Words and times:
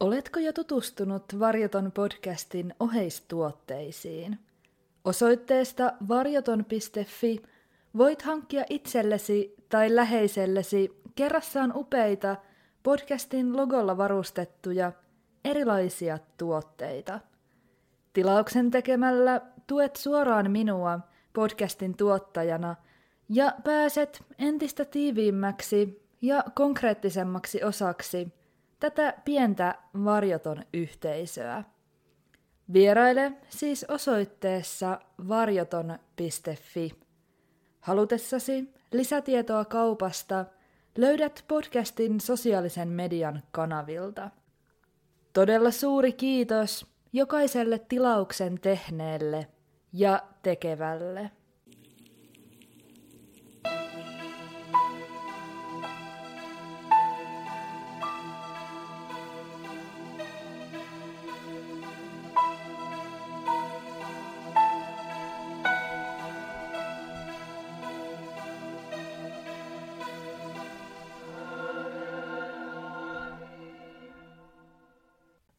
Oletko 0.00 0.40
jo 0.40 0.52
tutustunut 0.52 1.24
Varjoton 1.38 1.92
podcastin 1.92 2.74
oheistuotteisiin? 2.80 4.38
Osoitteesta 5.04 5.92
varjoton.fi 6.08 7.42
voit 7.96 8.22
hankkia 8.22 8.64
itsellesi 8.70 9.54
tai 9.68 9.96
läheisellesi 9.96 11.02
kerrassaan 11.14 11.72
upeita 11.76 12.36
podcastin 12.82 13.56
logolla 13.56 13.96
varustettuja 13.96 14.92
erilaisia 15.44 16.18
tuotteita. 16.36 17.20
Tilauksen 18.12 18.70
tekemällä 18.70 19.40
tuet 19.66 19.96
suoraan 19.96 20.50
minua 20.50 21.00
podcastin 21.32 21.96
tuottajana 21.96 22.76
ja 23.28 23.52
pääset 23.64 24.24
entistä 24.38 24.84
tiiviimmäksi 24.84 26.02
ja 26.22 26.44
konkreettisemmaksi 26.54 27.64
osaksi 27.64 28.37
tätä 28.80 29.14
pientä 29.24 29.74
varjoton 30.04 30.62
yhteisöä. 30.72 31.64
Vieraile 32.72 33.32
siis 33.48 33.84
osoitteessa 33.88 35.00
varjoton.fi. 35.28 36.90
Halutessasi 37.80 38.74
lisätietoa 38.92 39.64
kaupasta 39.64 40.44
löydät 40.98 41.44
podcastin 41.48 42.20
sosiaalisen 42.20 42.88
median 42.88 43.42
kanavilta. 43.50 44.30
Todella 45.32 45.70
suuri 45.70 46.12
kiitos 46.12 46.86
jokaiselle 47.12 47.78
tilauksen 47.78 48.60
tehneelle 48.60 49.46
ja 49.92 50.22
tekevälle. 50.42 51.30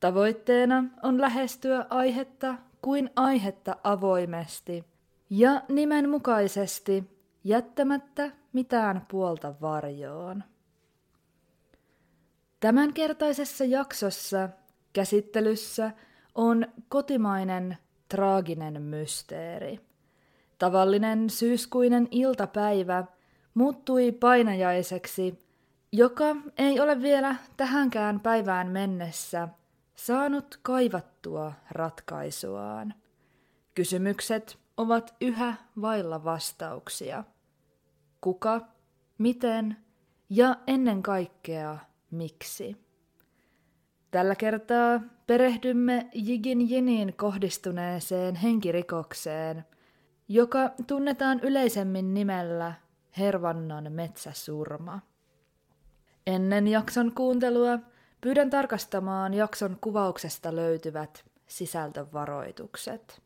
Tavoitteena 0.00 0.84
on 1.02 1.20
lähestyä 1.20 1.86
aihetta 1.90 2.54
kuin 2.82 3.10
aihetta 3.16 3.76
avoimesti 3.84 4.84
ja 5.30 5.62
nimenmukaisesti 5.68 7.04
jättämättä 7.44 8.30
mitään 8.52 9.06
puolta 9.10 9.54
varjoon. 9.60 10.44
Tämänkertaisessa 12.60 13.64
jaksossa 13.64 14.48
käsittelyssä 14.92 15.90
on 16.34 16.66
kotimainen 16.88 17.78
traaginen 18.08 18.82
mysteeri. 18.82 19.80
Tavallinen 20.58 21.30
syyskuinen 21.30 22.08
iltapäivä 22.10 23.04
muuttui 23.54 24.12
painajaiseksi, 24.12 25.38
joka 25.92 26.36
ei 26.58 26.80
ole 26.80 27.02
vielä 27.02 27.36
tähänkään 27.56 28.20
päivään 28.20 28.68
mennessä– 28.70 29.48
saanut 29.96 30.58
kaivattua 30.62 31.52
ratkaisuaan. 31.70 32.94
Kysymykset 33.74 34.58
ovat 34.76 35.14
yhä 35.20 35.54
vailla 35.80 36.24
vastauksia. 36.24 37.24
Kuka, 38.20 38.60
miten 39.18 39.76
ja 40.30 40.56
ennen 40.66 41.02
kaikkea 41.02 41.78
miksi? 42.10 42.76
Tällä 44.10 44.34
kertaa 44.34 45.00
perehdymme 45.26 46.10
Jigin 46.14 46.70
Jiniin 46.70 47.14
kohdistuneeseen 47.16 48.34
henkirikokseen, 48.34 49.64
joka 50.28 50.70
tunnetaan 50.86 51.40
yleisemmin 51.40 52.14
nimellä 52.14 52.74
Hervannan 53.18 53.92
metsäsurma. 53.92 55.00
Ennen 56.26 56.68
jakson 56.68 57.12
kuuntelua– 57.12 57.78
Pyydän 58.26 58.50
tarkastamaan 58.50 59.34
jakson 59.34 59.78
kuvauksesta 59.80 60.56
löytyvät 60.56 61.24
sisältövaroitukset. 61.46 63.22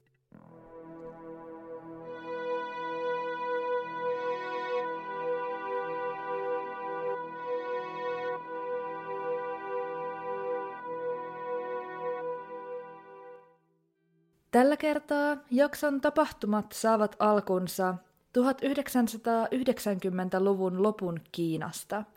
Tällä 14.50 14.76
kertaa 14.76 15.36
jakson 15.50 16.00
tapahtumat 16.00 16.72
saavat 16.72 17.16
alkunsa 17.18 17.94
1990-luvun 18.38 20.82
lopun 20.82 21.20
Kiinasta– 21.32 22.04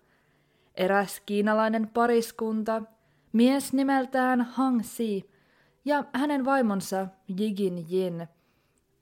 Eräs 0.75 1.21
kiinalainen 1.25 1.87
pariskunta, 1.87 2.81
mies 3.33 3.73
nimeltään 3.73 4.41
Hang 4.41 4.81
Si 4.83 5.29
ja 5.85 6.03
hänen 6.13 6.45
vaimonsa 6.45 7.07
Jigin 7.27 7.85
Jin, 7.89 8.27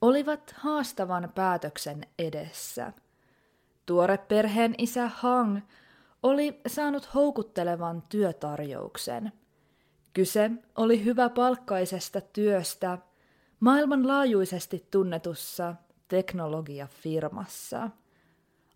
olivat 0.00 0.54
haastavan 0.56 1.32
päätöksen 1.34 2.06
edessä. 2.18 2.92
Tuore 3.86 4.18
perheen 4.18 4.74
isä 4.78 5.10
Hang 5.14 5.60
oli 6.22 6.60
saanut 6.66 7.14
houkuttelevan 7.14 8.02
työtarjouksen. 8.08 9.32
Kyse 10.12 10.50
oli 10.76 11.04
hyvä 11.04 11.28
palkkaisesta 11.28 12.20
työstä 12.20 12.98
maailmanlaajuisesti 13.60 14.86
tunnetussa 14.90 15.74
teknologiafirmassa. 16.08 17.90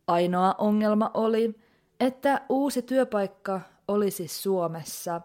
Ainoa 0.07 0.55
ongelma 0.59 1.11
oli, 1.15 1.61
että 2.01 2.41
uusi 2.49 2.83
työpaikka 2.83 3.61
olisi 3.89 4.29
Suomessa, 4.29 5.21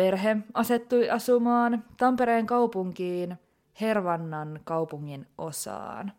Perhe 0.00 0.36
asettui 0.54 1.10
asumaan 1.10 1.84
Tampereen 1.96 2.46
kaupunkiin 2.46 3.36
Hervannan 3.80 4.60
kaupungin 4.64 5.26
osaan. 5.38 6.12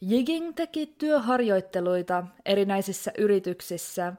Jiging 0.00 0.52
teki 0.54 0.94
työharjoitteluita 0.98 2.26
erinäisissä 2.44 3.12
yrityksissä, 3.18 4.12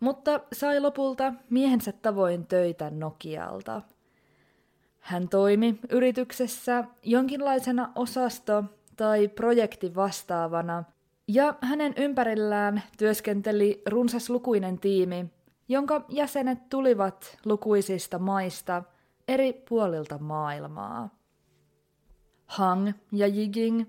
mutta 0.00 0.40
sai 0.52 0.80
lopulta 0.80 1.32
miehensä 1.50 1.92
tavoin 1.92 2.46
töitä 2.46 2.90
Nokialta. 2.90 3.82
Hän 5.00 5.28
toimi 5.28 5.78
yrityksessä 5.90 6.84
jonkinlaisena 7.02 7.92
osasto- 7.94 8.64
tai 8.96 9.28
projektivastaavana, 9.28 10.84
ja 11.28 11.54
hänen 11.60 11.94
ympärillään 11.96 12.82
työskenteli 12.98 13.82
runsaslukuinen 13.86 14.78
tiimi, 14.78 15.33
jonka 15.68 16.04
jäsenet 16.08 16.68
tulivat 16.68 17.38
lukuisista 17.44 18.18
maista 18.18 18.82
eri 19.28 19.52
puolilta 19.52 20.18
maailmaa. 20.18 21.08
Hang 22.46 22.92
ja 23.12 23.26
Yiging 23.26 23.84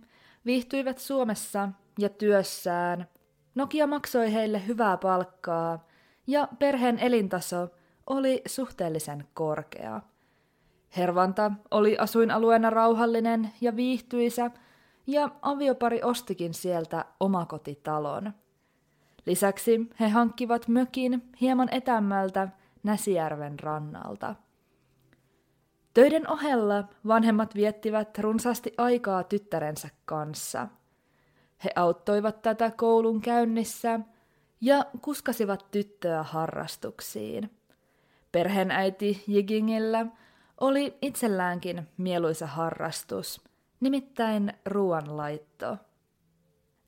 viihtyivät 0.45 0.97
Suomessa 0.97 1.69
ja 1.99 2.09
työssään. 2.09 3.07
Nokia 3.55 3.87
maksoi 3.87 4.33
heille 4.33 4.67
hyvää 4.67 4.97
palkkaa 4.97 5.87
ja 6.27 6.47
perheen 6.59 6.99
elintaso 6.99 7.69
oli 8.07 8.41
suhteellisen 8.47 9.27
korkea. 9.33 10.01
Hervanta 10.97 11.51
oli 11.71 11.97
asuinalueena 11.97 12.69
rauhallinen 12.69 13.51
ja 13.61 13.75
viihtyisä, 13.75 14.51
ja 15.07 15.29
aviopari 15.41 16.03
ostikin 16.03 16.53
sieltä 16.53 17.05
omakotitalon. 17.19 18.33
Lisäksi 19.25 19.89
he 19.99 20.07
hankkivat 20.07 20.67
mökin 20.67 21.29
hieman 21.41 21.67
etämmältä 21.71 22.47
Näsijärven 22.83 23.59
rannalta. 23.59 24.35
Töiden 25.93 26.31
ohella 26.31 26.83
vanhemmat 27.07 27.55
viettivät 27.55 28.19
runsaasti 28.19 28.73
aikaa 28.77 29.23
tyttärensä 29.23 29.89
kanssa. 30.05 30.67
He 31.63 31.69
auttoivat 31.75 32.41
tätä 32.41 32.71
koulun 32.71 33.21
käynnissä 33.21 33.99
ja 34.61 34.85
kuskasivat 35.01 35.65
tyttöä 35.71 36.23
harrastuksiin. 36.23 37.51
Perheenäiti 38.31 39.23
Jigingillä 39.27 40.05
oli 40.59 40.97
itselläänkin 41.01 41.87
mieluisa 41.97 42.47
harrastus, 42.47 43.41
nimittäin 43.79 44.53
ruoanlaitto. 44.65 45.77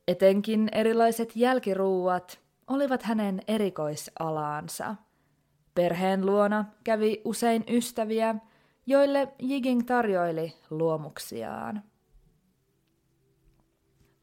Etenkin 0.07 0.69
erilaiset 0.71 1.35
jälkiruuat 1.35 2.39
olivat 2.67 3.03
hänen 3.03 3.41
erikoisalaansa. 3.47 4.95
Perheen 5.75 6.25
luona 6.25 6.65
kävi 6.83 7.21
usein 7.25 7.63
ystäviä, 7.69 8.35
joille 8.85 9.27
Jiging 9.39 9.81
tarjoili 9.85 10.53
luomuksiaan. 10.69 11.83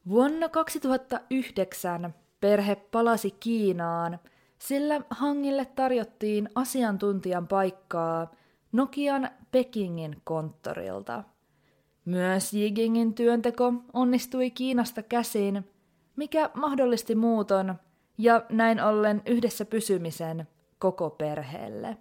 Vuonna 0.09 0.49
2009 0.49 2.15
perhe 2.41 2.77
palasi 2.77 3.31
Kiinaan, 3.31 4.19
sillä 4.59 5.01
Hangille 5.11 5.65
tarjottiin 5.65 6.49
asiantuntijan 6.55 7.49
paikkaa 7.49 8.35
Nokian 8.73 9.31
Pekingin 9.51 10.17
konttorilta. 10.25 11.25
Myös 12.05 12.53
Jigingin 12.53 13.15
työnteko 13.15 13.73
onnistui 13.93 14.51
Kiinasta 14.51 15.03
käsin, 15.03 15.65
mikä 16.17 16.51
mahdollisti 16.55 17.15
muuton 17.15 17.75
ja 18.19 18.43
näin 18.49 18.81
ollen 18.81 19.23
yhdessä 19.27 19.65
pysymisen 19.65 20.49
koko 20.79 21.11
perheelle. 21.11 21.97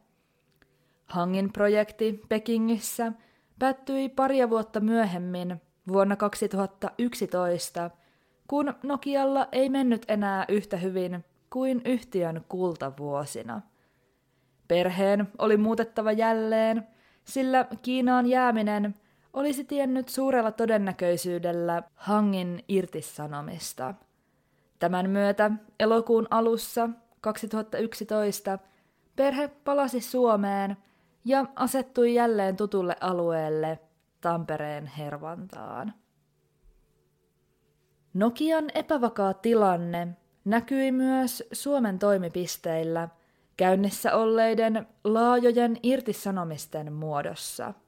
Hangin 1.06 1.54
projekti 1.54 2.22
Pekingissä 2.30 3.12
päättyi 3.60 4.10
paria 4.10 4.50
vuotta 4.50 4.80
myöhemmin 4.80 5.62
vuonna 5.88 6.16
2011, 6.16 7.90
kun 8.48 8.74
Nokialla 8.84 9.48
ei 9.52 9.70
mennyt 9.70 10.06
enää 10.08 10.46
yhtä 10.50 10.78
hyvin 10.78 11.26
kuin 11.50 11.82
yhtiön 11.86 12.46
kultavuosina. 12.50 13.62
Perheen 14.68 15.28
oli 15.38 15.58
muutettava 15.58 16.12
jälleen, 16.12 16.88
sillä 17.24 17.68
Kiinaan 17.82 18.26
jääminen 18.26 18.96
olisi 19.34 19.64
tiennyt 19.64 20.10
suurella 20.10 20.52
todennäköisyydellä 20.52 21.84
Hangin 21.96 22.64
irtisanomista. 22.68 23.94
Tämän 24.80 25.10
myötä 25.10 25.52
elokuun 25.80 26.28
alussa 26.30 26.90
2011 27.22 28.60
perhe 29.16 29.48
palasi 29.48 30.02
Suomeen 30.02 30.78
ja 31.26 31.46
asettui 31.56 32.16
jälleen 32.16 32.56
tutulle 32.56 32.96
alueelle 33.02 33.80
Tampereen 34.22 34.86
Hervantaan. 34.86 35.94
Nokian 38.14 38.66
epävakaa 38.74 39.34
tilanne 39.34 40.08
näkyi 40.46 40.92
myös 40.92 41.44
Suomen 41.52 42.00
toimipisteillä 42.00 43.10
käynnissä 43.58 44.16
olleiden 44.16 44.88
laajojen 45.04 45.78
irtisanomisten 45.84 46.94
muodossa– 46.94 47.74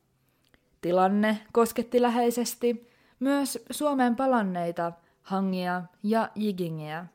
Tilanne 0.85 1.37
kosketti 1.51 2.01
läheisesti 2.01 2.89
myös 3.19 3.65
Suomeen 3.71 4.15
palanneita 4.15 4.91
Hangia 5.21 5.81
ja 6.03 6.29
Jigingiä. 6.35 7.05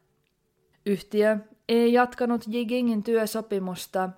Yhtiö 0.86 1.36
ei 1.68 1.92
jatkanut 1.92 2.44
Jigingin 2.46 3.02
työsopimusta, 3.02 4.10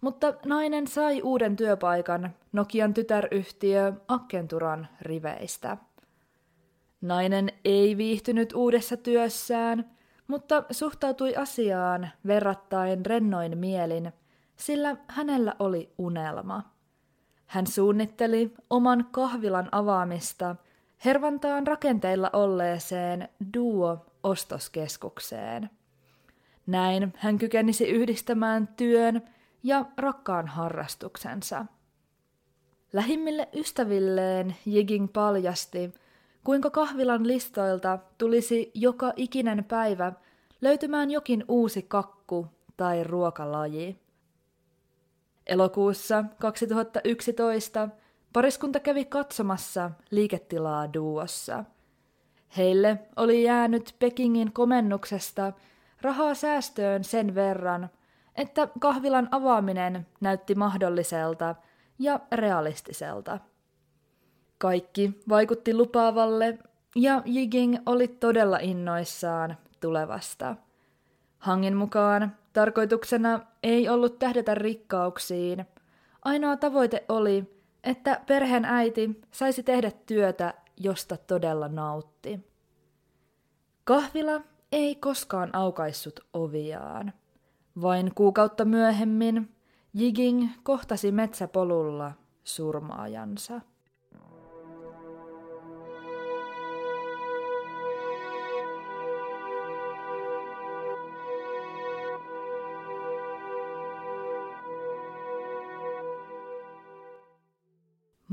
mutta 0.00 0.34
nainen 0.44 0.86
sai 0.86 1.22
uuden 1.22 1.56
työpaikan 1.56 2.34
Nokian 2.52 2.94
tytäryhtiö 2.94 3.92
Akkenturan 4.08 4.88
riveistä. 5.00 5.76
Nainen 7.00 7.52
ei 7.64 7.96
viihtynyt 7.96 8.52
uudessa 8.52 8.96
työssään, 8.96 9.90
mutta 10.26 10.64
suhtautui 10.70 11.36
asiaan 11.36 12.10
verrattain 12.26 13.06
rennoin 13.06 13.58
mielin, 13.58 14.12
sillä 14.56 14.96
hänellä 15.08 15.54
oli 15.58 15.92
unelma– 15.98 16.62
hän 17.46 17.66
suunnitteli 17.66 18.54
oman 18.70 19.08
kahvilan 19.10 19.68
avaamista 19.72 20.56
Hervantaan 21.04 21.66
rakenteilla 21.66 22.30
olleeseen 22.32 23.28
Duo-ostoskeskukseen. 23.56 25.70
Näin 26.66 27.12
hän 27.16 27.38
kykenisi 27.38 27.88
yhdistämään 27.88 28.68
työn 28.76 29.22
ja 29.62 29.84
rakkaan 29.96 30.46
harrastuksensa. 30.46 31.66
Lähimmille 32.92 33.48
ystävilleen 33.54 34.56
Jiging 34.66 35.12
paljasti, 35.12 35.94
kuinka 36.44 36.70
kahvilan 36.70 37.28
listoilta 37.28 37.98
tulisi 38.18 38.70
joka 38.74 39.12
ikinen 39.16 39.64
päivä 39.64 40.12
löytymään 40.60 41.10
jokin 41.10 41.44
uusi 41.48 41.82
kakku 41.82 42.46
tai 42.76 43.04
ruokalaji. 43.04 44.05
Elokuussa 45.46 46.24
2011 46.38 47.88
pariskunta 48.32 48.80
kävi 48.80 49.04
katsomassa 49.04 49.90
liiketilaa 50.10 50.92
Duossa. 50.94 51.64
Heille 52.56 52.98
oli 53.16 53.42
jäänyt 53.42 53.94
Pekingin 53.98 54.52
komennuksesta 54.52 55.52
rahaa 56.02 56.34
säästöön 56.34 57.04
sen 57.04 57.34
verran, 57.34 57.90
että 58.34 58.68
kahvilan 58.80 59.28
avaaminen 59.30 60.06
näytti 60.20 60.54
mahdolliselta 60.54 61.54
ja 61.98 62.20
realistiselta. 62.32 63.38
Kaikki 64.58 65.20
vaikutti 65.28 65.74
lupaavalle 65.74 66.58
ja 66.96 67.22
Jiging 67.24 67.76
oli 67.86 68.08
todella 68.08 68.58
innoissaan 68.58 69.56
tulevasta. 69.80 70.56
Hangin 71.38 71.76
mukaan 71.76 72.32
Tarkoituksena 72.56 73.40
ei 73.62 73.88
ollut 73.88 74.18
tähdätä 74.18 74.54
rikkauksiin. 74.54 75.66
Ainoa 76.24 76.56
tavoite 76.56 77.04
oli, 77.08 77.60
että 77.84 78.20
perheen 78.26 78.64
äiti 78.64 79.20
saisi 79.30 79.62
tehdä 79.62 79.90
työtä, 80.06 80.54
josta 80.76 81.16
todella 81.16 81.68
nautti. 81.68 82.40
Kahvila 83.84 84.40
ei 84.72 84.94
koskaan 84.94 85.54
aukaissut 85.54 86.20
oviaan. 86.32 87.12
Vain 87.82 88.14
kuukautta 88.14 88.64
myöhemmin 88.64 89.56
Jiging 89.94 90.48
kohtasi 90.62 91.12
metsäpolulla 91.12 92.12
surmaajansa. 92.44 93.60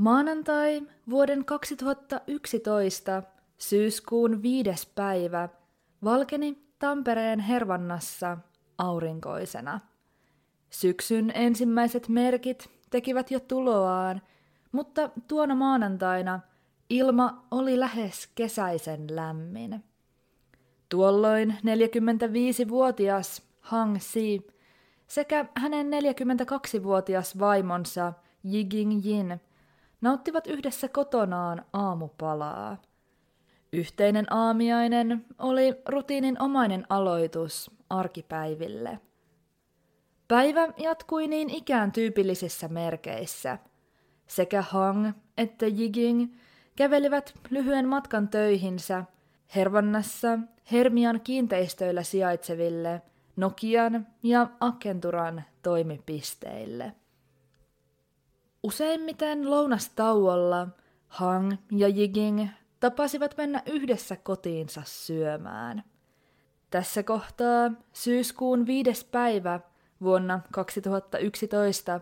Maanantai 0.04 0.82
vuoden 1.10 1.44
2011 1.44 3.22
syyskuun 3.58 4.42
viides 4.42 4.86
päivä 4.94 5.48
valkeni 6.04 6.64
Tampereen 6.78 7.40
Hervannassa 7.40 8.38
aurinkoisena. 8.78 9.80
Syksyn 10.70 11.32
ensimmäiset 11.34 12.08
merkit 12.08 12.70
tekivät 12.90 13.30
jo 13.30 13.40
tuloaan, 13.40 14.22
mutta 14.72 15.10
tuona 15.28 15.54
maanantaina 15.54 16.40
ilma 16.90 17.46
oli 17.50 17.80
lähes 17.80 18.28
kesäisen 18.34 19.16
lämmin. 19.16 19.84
Tuolloin 20.88 21.50
45-vuotias 21.50 23.42
Hang 23.60 23.96
Si 24.00 24.46
sekä 25.06 25.46
hänen 25.56 25.86
42-vuotias 25.86 27.38
vaimonsa 27.38 28.12
Yiging 28.52 29.06
Yin– 29.06 29.40
nauttivat 30.04 30.46
yhdessä 30.46 30.88
kotonaan 30.88 31.64
aamupalaa. 31.72 32.76
Yhteinen 33.72 34.32
aamiainen 34.32 35.24
oli 35.38 35.74
rutiininomainen 35.88 36.86
aloitus 36.88 37.70
arkipäiville. 37.90 38.98
Päivä 40.28 40.68
jatkui 40.76 41.28
niin 41.28 41.50
ikään 41.50 41.92
tyypillisissä 41.92 42.68
merkeissä. 42.68 43.58
Sekä 44.26 44.62
Hang 44.62 45.12
että 45.38 45.66
Yiging 45.66 46.34
kävelivät 46.76 47.34
lyhyen 47.50 47.88
matkan 47.88 48.28
töihinsä 48.28 49.04
Hervannassa 49.56 50.38
Hermian 50.72 51.20
kiinteistöillä 51.20 52.02
sijaitseville 52.02 53.02
Nokian 53.36 54.06
ja 54.22 54.48
Akenturan 54.60 55.44
toimipisteille. 55.62 56.92
Useimmiten 58.64 59.50
lounastauolla 59.50 60.68
Hang 61.08 61.52
ja 61.72 61.88
Yiging 61.88 62.48
tapasivat 62.80 63.36
mennä 63.36 63.62
yhdessä 63.66 64.16
kotiinsa 64.16 64.82
syömään. 64.84 65.84
Tässä 66.70 67.02
kohtaa 67.02 67.70
syyskuun 67.92 68.66
viides 68.66 69.04
päivä 69.04 69.60
vuonna 70.02 70.40
2011 70.52 72.00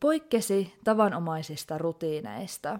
poikkesi 0.00 0.74
tavanomaisista 0.84 1.78
rutiineista. 1.78 2.78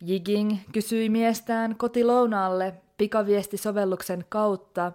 Jiging 0.00 0.56
kysyi 0.72 1.08
miestään 1.08 1.76
kotilounaalle 1.76 2.74
pikaviestisovelluksen 2.96 4.24
kautta, 4.28 4.92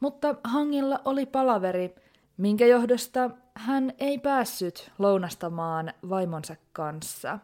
mutta 0.00 0.34
Hangilla 0.44 1.00
oli 1.04 1.26
palaveri, 1.26 1.94
minkä 2.36 2.66
johdosta 2.66 3.30
hän 3.56 3.92
ei 3.98 4.18
päässyt 4.18 4.92
lounastamaan 4.98 5.92
vaimonsa 6.08 6.56
kanssa. 6.72 7.38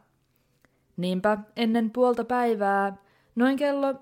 Niinpä 0.96 1.38
ennen 1.56 1.90
puolta 1.90 2.24
päivää, 2.24 2.96
noin 3.34 3.56
kello 3.56 3.92
11.50, 3.92 3.98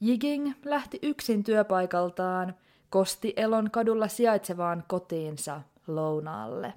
Jiging 0.00 0.52
lähti 0.64 0.98
yksin 1.02 1.44
työpaikaltaan 1.44 2.54
Kosti 2.90 3.34
Elon 3.36 3.70
kadulla 3.70 4.08
sijaitsevaan 4.08 4.84
kotiinsa 4.88 5.60
lounaalle. 5.86 6.72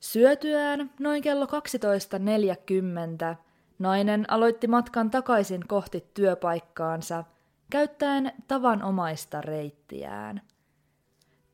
Syötyään 0.00 0.90
noin 0.98 1.22
kello 1.22 1.46
12.40 1.46 3.36
nainen 3.78 4.30
aloitti 4.30 4.66
matkan 4.66 5.10
takaisin 5.10 5.68
kohti 5.68 6.04
työpaikkaansa 6.14 7.24
käyttäen 7.70 8.32
tavanomaista 8.48 9.40
reittiään. 9.40 10.40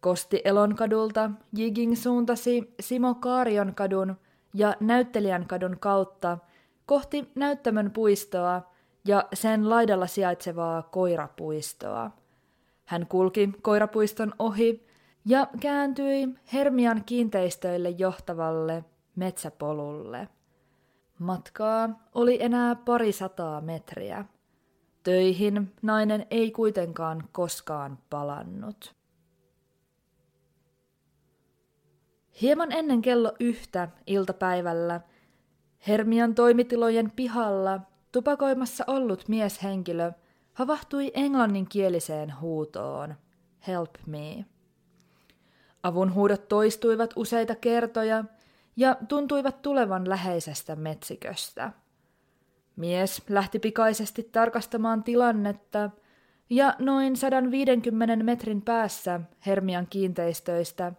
Kosti 0.01 0.43
Elon 0.45 0.77
kadulta 0.77 1.31
Jiging 1.57 1.97
suuntasi 1.97 2.75
Simo 2.81 3.15
Kaarion 3.15 3.75
kadun 3.75 4.17
ja 4.55 4.75
Näyttelijän 4.81 5.47
kadun 5.47 5.77
kautta 5.81 6.39
kohti 6.87 7.31
Näyttämön 7.35 7.91
puistoa 7.91 8.63
ja 9.05 9.29
sen 9.35 9.71
laidalla 9.71 10.07
sijaitsevaa 10.07 10.83
koirapuistoa. 10.83 12.11
Hän 12.85 13.07
kulki 13.07 13.53
koirapuiston 13.63 14.33
ohi 14.39 14.87
ja 15.25 15.49
kääntyi 15.61 16.29
Hermian 16.53 17.03
kiinteistöille 17.07 17.91
johtavalle 17.91 18.85
metsäpolulle. 19.17 20.29
Matkaa 21.19 21.89
oli 22.15 22.43
enää 22.43 22.75
pari 22.75 23.13
sataa 23.13 23.61
metriä. 23.61 24.25
Töihin 25.07 25.73
nainen 25.83 26.27
ei 26.31 26.51
kuitenkaan 26.51 27.25
koskaan 27.33 27.99
palannut. 28.11 28.95
Hieman 32.41 32.73
ennen 32.73 33.03
kello 33.03 33.33
yhtä 33.41 33.89
iltapäivällä 34.07 35.01
Hermian 35.89 36.35
toimitilojen 36.35 37.11
pihalla 37.11 37.81
tupakoimassa 38.13 38.85
ollut 38.87 39.29
mieshenkilö 39.29 40.13
havahtui 40.53 41.13
englanninkieliseen 41.15 42.41
huutoon 42.41 43.15
Help 43.67 43.95
me. 44.07 44.45
Avun 45.83 46.15
huudot 46.15 46.49
toistuivat 46.49 47.13
useita 47.17 47.55
kertoja 47.55 48.25
ja 48.77 48.97
tuntuivat 49.09 49.63
tulevan 49.63 50.09
läheisestä 50.09 50.77
metsiköstä. 50.77 51.73
Mies 52.77 53.23
lähti 53.29 53.59
pikaisesti 53.59 54.23
tarkastamaan 54.33 55.05
tilannetta 55.05 55.91
ja 56.51 56.75
noin 56.79 57.17
150 57.17 58.25
metrin 58.25 58.63
päässä 58.63 59.21
Hermian 59.47 59.87
kiinteistöistä 59.91 60.93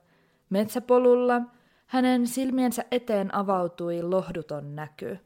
metsäpolulla 0.49 1.41
hänen 1.85 2.27
silmiensä 2.27 2.85
eteen 2.91 3.35
avautui 3.35 4.03
lohduton 4.03 4.75
näky. 4.75 5.17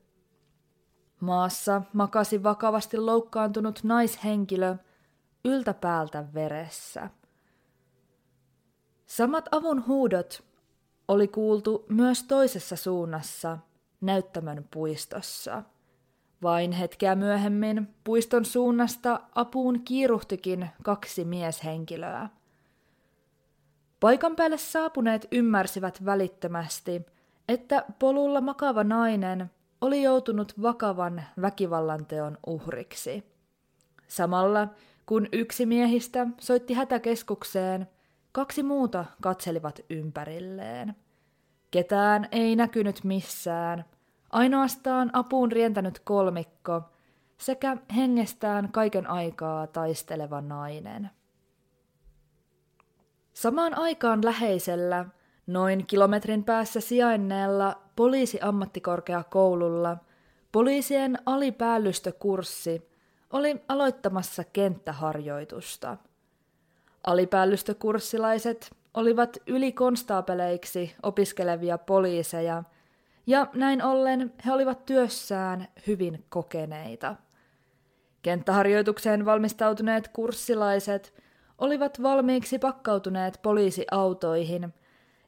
Maassa 1.19 1.81
makasi 1.93 2.43
vakavasti 2.43 2.97
loukkaantunut 2.97 3.79
naishenkilö 3.83 4.75
yltäpäältä 5.45 6.25
veressä. 6.33 7.09
Samat 9.05 9.45
avun 9.51 9.87
huudot 9.87 10.43
oli 11.07 11.27
kuultu 11.27 11.85
myös 11.89 12.23
toisessa 12.23 12.75
suunnassa, 12.75 13.57
näyttämön 14.01 14.67
puistossa. 14.73 15.63
Vain 16.43 16.71
hetkeä 16.71 17.15
myöhemmin 17.15 17.87
puiston 18.03 18.45
suunnasta 18.45 19.21
apuun 19.35 19.81
kiiruhtikin 19.81 20.69
kaksi 20.83 21.25
mieshenkilöä. 21.25 22.29
Paikan 23.99 24.35
päälle 24.35 24.57
saapuneet 24.57 25.27
ymmärsivät 25.31 26.05
välittömästi, 26.05 27.05
että 27.49 27.85
polulla 27.99 28.41
makava 28.41 28.83
nainen 28.83 29.51
oli 29.81 30.03
joutunut 30.03 30.61
vakavan 30.61 31.23
väkivallanteon 31.41 32.37
uhriksi. 32.47 33.23
Samalla 34.07 34.67
kun 35.05 35.27
yksi 35.31 35.65
miehistä 35.65 36.27
soitti 36.39 36.73
hätäkeskukseen– 36.73 37.87
Kaksi 38.31 38.63
muuta 38.63 39.05
katselivat 39.21 39.79
ympärilleen. 39.89 40.95
Ketään 41.71 42.27
ei 42.31 42.55
näkynyt 42.55 43.03
missään, 43.03 43.85
ainoastaan 44.31 45.09
apuun 45.13 45.51
rientänyt 45.51 45.99
kolmikko 45.99 46.81
sekä 47.37 47.77
hengestään 47.95 48.71
kaiken 48.71 49.07
aikaa 49.07 49.67
taisteleva 49.67 50.41
nainen. 50.41 51.09
Samaan 53.33 53.77
aikaan 53.77 54.25
läheisellä, 54.25 55.05
noin 55.47 55.85
kilometrin 55.85 56.43
päässä 56.43 56.81
sijainneella 56.81 57.81
poliisiammattikorkeakoululla 57.95 59.97
poliisien 60.51 61.17
alipäällystokurssi 61.25 62.91
oli 63.29 63.61
aloittamassa 63.67 64.43
kenttäharjoitusta– 64.43 65.97
Alipäällystökurssilaiset 67.03 68.75
olivat 68.93 69.37
ylikonstaapeleiksi 69.47 70.95
opiskelevia 71.03 71.77
poliiseja, 71.77 72.63
ja 73.27 73.47
näin 73.53 73.83
ollen 73.83 74.33
he 74.45 74.51
olivat 74.51 74.85
työssään 74.85 75.67
hyvin 75.87 76.25
kokeneita. 76.29 77.15
Kenttäharjoitukseen 78.21 79.25
valmistautuneet 79.25 80.07
kurssilaiset 80.07 81.13
olivat 81.57 82.03
valmiiksi 82.03 82.59
pakkautuneet 82.59 83.39
poliisiautoihin, 83.41 84.73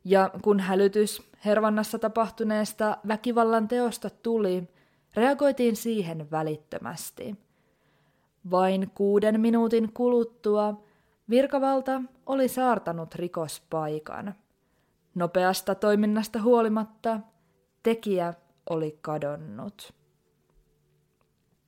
ja 0.05 0.31
kun 0.41 0.59
hälytys 0.59 1.31
Hervannassa 1.45 1.99
tapahtuneesta 1.99 2.97
väkivallan 3.07 3.67
teosta 3.67 4.09
tuli, 4.09 4.67
reagoitiin 5.15 5.75
siihen 5.75 6.31
välittömästi. 6.31 7.35
Vain 8.51 8.91
kuuden 8.95 9.41
minuutin 9.41 9.93
kuluttua 9.93 10.83
Virkavalta 11.29 12.01
oli 12.25 12.47
saartanut 12.47 13.15
rikospaikan. 13.15 14.35
Nopeasta 15.15 15.75
toiminnasta 15.75 16.41
huolimatta 16.41 17.19
tekijä 17.83 18.33
oli 18.69 18.97
kadonnut. 19.01 19.93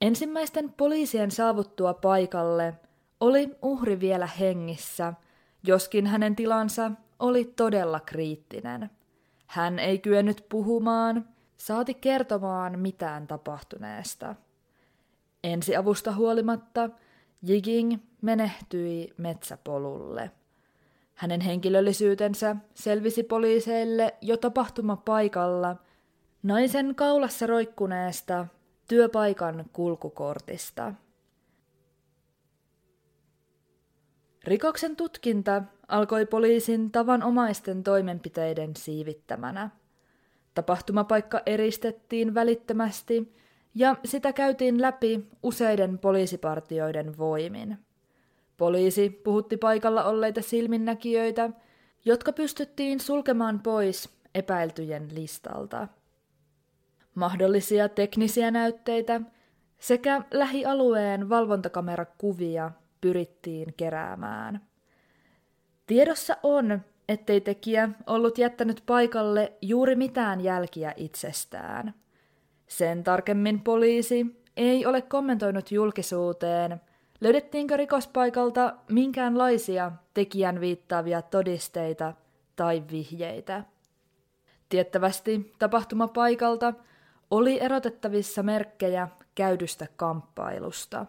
Ensimmäisten 0.01 0.73
poliisien 0.73 1.31
saavuttua 1.31 1.93
paikalle 1.93 2.73
oli 3.19 3.55
uhri 3.61 3.99
vielä 3.99 4.27
hengissä, 4.27 5.13
joskin 5.63 6.07
hänen 6.07 6.35
tilansa 6.35 6.91
oli 7.19 7.45
todella 7.45 7.99
kriittinen. 7.99 8.89
Hän 9.47 9.79
ei 9.79 9.99
kyennyt 9.99 10.45
puhumaan, 10.49 11.29
saati 11.57 11.93
kertomaan 11.93 12.79
mitään 12.79 13.27
tapahtuneesta. 13.27 14.35
Ensiavusta 15.43 16.15
huolimatta 16.15 16.89
Jiging 17.41 17.97
menehtyi 18.21 19.13
metsäpolulle. 19.17 20.31
Hänen 21.15 21.41
henkilöllisyytensä 21.41 22.55
selvisi 22.73 23.23
poliiseille 23.23 24.15
jo 24.21 24.37
tapahtumapaikalla 24.37 25.75
naisen 26.45 26.95
kaulassa 26.95 27.47
roikkuneesta 27.47 28.47
työpaikan 28.87 29.65
kulkukortista. 29.73 30.93
Rikoksen 34.43 34.95
tutkinta 34.95 35.63
alkoi 35.87 36.25
poliisin 36.25 36.91
tavanomaisten 36.91 37.83
toimenpiteiden 37.83 38.75
siivittämänä. 38.75 39.69
Tapahtumapaikka 40.53 41.41
eristettiin 41.45 42.33
välittömästi 42.33 43.35
ja 43.75 43.95
sitä 44.05 44.33
käytiin 44.33 44.81
läpi 44.81 45.27
useiden 45.43 45.99
poliisipartioiden 45.99 47.17
voimin. 47.17 47.77
Poliisi 48.57 49.09
puhutti 49.09 49.57
paikalla 49.57 50.03
olleita 50.03 50.41
silminnäkijöitä, 50.41 51.49
jotka 52.05 52.33
pystyttiin 52.33 52.99
sulkemaan 52.99 53.59
pois 53.59 54.09
epäiltyjen 54.35 55.07
listalta. 55.15 55.87
Mahdollisia 57.15 57.89
teknisiä 57.89 58.51
näytteitä 58.51 59.21
sekä 59.79 60.21
lähialueen 60.31 61.29
valvontakamerakuvia 61.29 62.71
pyrittiin 63.01 63.73
keräämään. 63.77 64.61
Tiedossa 65.87 66.37
on, 66.43 66.81
ettei 67.09 67.41
tekijä 67.41 67.89
ollut 68.07 68.37
jättänyt 68.37 68.83
paikalle 68.85 69.53
juuri 69.61 69.95
mitään 69.95 70.41
jälkiä 70.41 70.93
itsestään. 70.97 71.93
Sen 72.67 73.03
tarkemmin 73.03 73.61
poliisi 73.61 74.43
ei 74.57 74.85
ole 74.85 75.01
kommentoinut 75.01 75.71
julkisuuteen, 75.71 76.81
löydettiinkö 77.21 77.77
rikospaikalta 77.77 78.75
minkäänlaisia 78.91 79.91
tekijän 80.13 80.59
viittaavia 80.61 81.21
todisteita 81.21 82.13
tai 82.55 82.83
vihjeitä. 82.91 83.63
Tiettävästi 84.69 85.53
tapahtumapaikalta 85.59 86.73
oli 87.35 87.61
erotettavissa 87.61 88.43
merkkejä 88.43 89.07
käydystä 89.35 89.87
kamppailusta. 89.95 91.05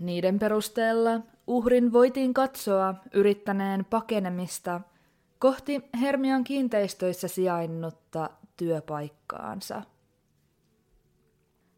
Niiden 0.00 0.38
perusteella 0.38 1.20
uhrin 1.46 1.92
voitiin 1.92 2.34
katsoa 2.34 2.94
yrittäneen 3.12 3.84
pakenemista 3.84 4.80
kohti 5.38 5.88
Hermian 6.00 6.44
kiinteistöissä 6.44 7.28
sijainnutta 7.28 8.30
työpaikkaansa. 8.56 9.82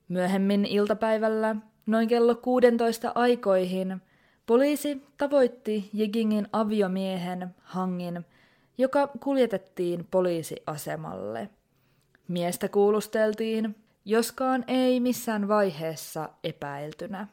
Myöhemmin 0.09 0.65
iltapäivällä, 0.65 1.57
noin 1.87 2.09
kello 2.09 2.35
16 2.35 3.13
aikoihin, 3.15 4.03
poliisi 4.47 5.07
tavoitti 5.19 5.91
Jigingin 5.93 6.49
aviomiehen 6.53 7.55
Hangin, 7.63 8.27
joka 8.79 9.07
kuljetettiin 9.07 10.09
poliisiasemalle. 10.11 11.51
Miestä 12.31 12.69
kuulusteltiin, 12.69 13.77
joskaan 14.05 14.65
ei 14.67 15.01
missään 15.01 15.49
vaiheessa 15.49 16.29
epäiltynä. 16.45 17.27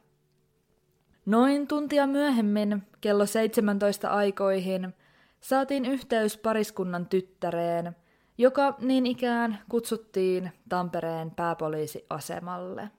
Noin 1.26 1.68
tuntia 1.68 2.08
myöhemmin, 2.08 2.84
kello 3.02 3.26
17 3.26 4.10
aikoihin, 4.10 4.96
saatiin 5.42 5.86
yhteys 5.86 6.38
pariskunnan 6.38 7.06
tyttäreen, 7.06 7.96
joka 8.38 8.76
niin 8.80 9.06
ikään 9.06 9.60
kutsuttiin 9.70 10.52
Tampereen 10.70 11.32
pääpoliisiasemalle. 11.32 12.90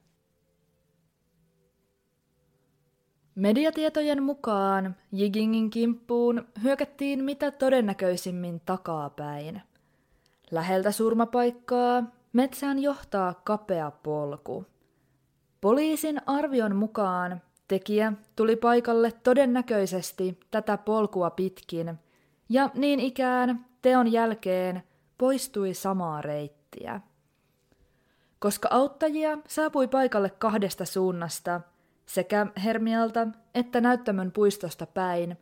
Mediatietojen 3.35 4.23
mukaan 4.23 4.95
Jigingin 5.11 5.69
kimppuun 5.69 6.47
hyökättiin 6.63 7.23
mitä 7.23 7.51
todennäköisimmin 7.51 8.61
takapäin. 8.65 9.61
Läheltä 10.51 10.91
surmapaikkaa 10.91 12.03
metsään 12.33 12.79
johtaa 12.79 13.33
kapea 13.43 13.91
polku. 13.91 14.65
Poliisin 15.61 16.21
arvion 16.25 16.75
mukaan 16.75 17.41
tekijä 17.67 18.13
tuli 18.35 18.55
paikalle 18.55 19.11
todennäköisesti 19.11 20.39
tätä 20.51 20.77
polkua 20.77 21.29
pitkin 21.29 21.99
ja 22.49 22.69
niin 22.73 22.99
ikään 22.99 23.65
teon 23.81 24.11
jälkeen 24.11 24.83
poistui 25.17 25.73
samaa 25.73 26.21
reittiä. 26.21 27.01
Koska 28.39 28.67
auttajia 28.71 29.37
saapui 29.47 29.87
paikalle 29.87 30.29
kahdesta 30.29 30.85
suunnasta, 30.85 31.61
sekä 32.05 32.47
Hermialta 32.63 33.27
että 33.55 33.81
näyttämön 33.81 34.31
puistosta 34.31 34.85
päin, 34.85 35.37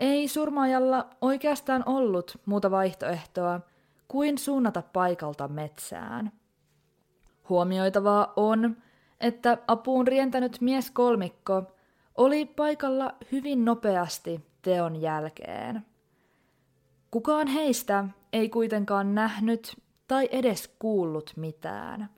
ei 0.00 0.28
surmaajalla 0.28 1.08
oikeastaan 1.20 1.82
ollut 1.86 2.40
muuta 2.46 2.70
vaihtoehtoa 2.70 3.60
kuin 4.08 4.38
suunnata 4.38 4.82
paikalta 4.82 5.48
metsään. 5.48 6.32
Huomioitavaa 7.48 8.32
on, 8.36 8.76
että 9.20 9.58
apuun 9.66 10.06
rientänyt 10.06 10.60
mies 10.60 10.90
kolmikko 10.90 11.62
oli 12.16 12.46
paikalla 12.46 13.14
hyvin 13.32 13.64
nopeasti 13.64 14.46
teon 14.62 15.00
jälkeen. 15.00 15.86
Kukaan 17.10 17.46
heistä 17.46 18.04
ei 18.32 18.48
kuitenkaan 18.48 19.14
nähnyt 19.14 19.76
tai 20.08 20.28
edes 20.32 20.74
kuullut 20.78 21.32
mitään. 21.36 22.08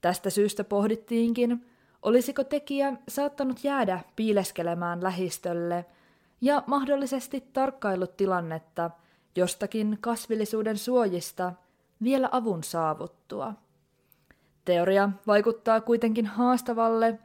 Tästä 0.00 0.30
syystä 0.30 0.64
pohdittiinkin, 0.64 1.66
olisiko 2.02 2.44
tekijä 2.44 2.96
saattanut 3.08 3.64
jäädä 3.64 4.00
piileskelemään 4.16 5.02
lähistölle 5.02 5.84
ja 6.40 6.62
mahdollisesti 6.66 7.40
tarkkaillut 7.52 8.16
tilannetta 8.16 8.90
jostakin 9.36 9.98
kasvillisuuden 10.00 10.78
suojista 10.78 11.52
vielä 12.02 12.28
avun 12.32 12.64
saavuttua. 12.64 13.54
Teoria 14.64 15.10
vaikuttaa 15.26 15.80
kuitenkin 15.80 16.26
haastavalle, 16.26 17.18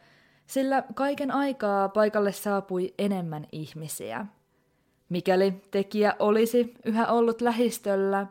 sillä 0.48 0.84
kaiken 0.96 1.32
aikaa 1.32 1.90
paikalle 1.90 2.32
saapui 2.32 2.94
enemmän 2.98 3.48
ihmisiä. 3.52 4.26
Mikäli 5.10 5.62
tekijä 5.72 6.16
olisi 6.20 6.74
yhä 6.86 7.08
ollut 7.08 7.42
lähistöllä, 7.42 8.28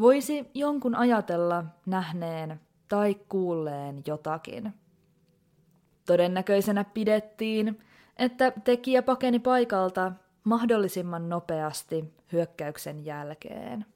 voisi 0.00 0.50
jonkun 0.54 0.94
ajatella 0.94 1.64
nähneen 1.86 2.60
tai 2.88 3.16
kuulleen 3.28 4.02
jotakin. 4.06 4.74
Todennäköisenä 6.06 6.84
pidettiin, 6.84 7.80
että 8.16 8.52
tekijä 8.64 9.02
pakeni 9.02 9.38
paikalta 9.38 10.12
mahdollisimman 10.44 11.28
nopeasti 11.28 12.14
hyökkäyksen 12.32 13.04
jälkeen. 13.04 13.86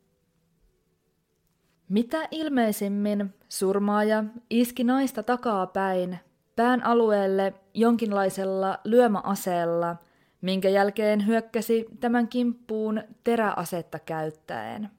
Mitä 1.89 2.29
ilmeisimmin 2.31 3.35
surmaaja 3.49 4.25
iski 4.51 4.85
naista 4.85 5.23
takaa 5.23 5.67
päin 5.67 6.19
pään 6.57 6.85
alueelle 6.85 7.55
jonkinlaisella 7.75 8.79
lyömäaseella, 8.85 9.97
minkä 10.41 10.69
jälkeen 10.69 11.27
hyökkäsi 11.27 11.87
tämän 12.01 12.29
kimppuun 12.29 13.03
teräasetta 13.25 13.99
käyttäen. 13.99 14.91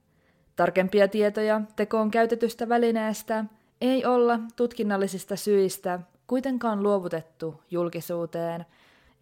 Tarkempia 0.56 1.08
tietoja 1.08 1.60
tekoon 1.76 2.10
käytetystä 2.10 2.68
välineestä 2.68 3.44
ei 3.80 4.04
olla 4.04 4.40
tutkinnallisista 4.56 5.36
syistä 5.36 6.00
kuitenkaan 6.26 6.82
luovutettu 6.82 7.62
julkisuuteen, 7.70 8.66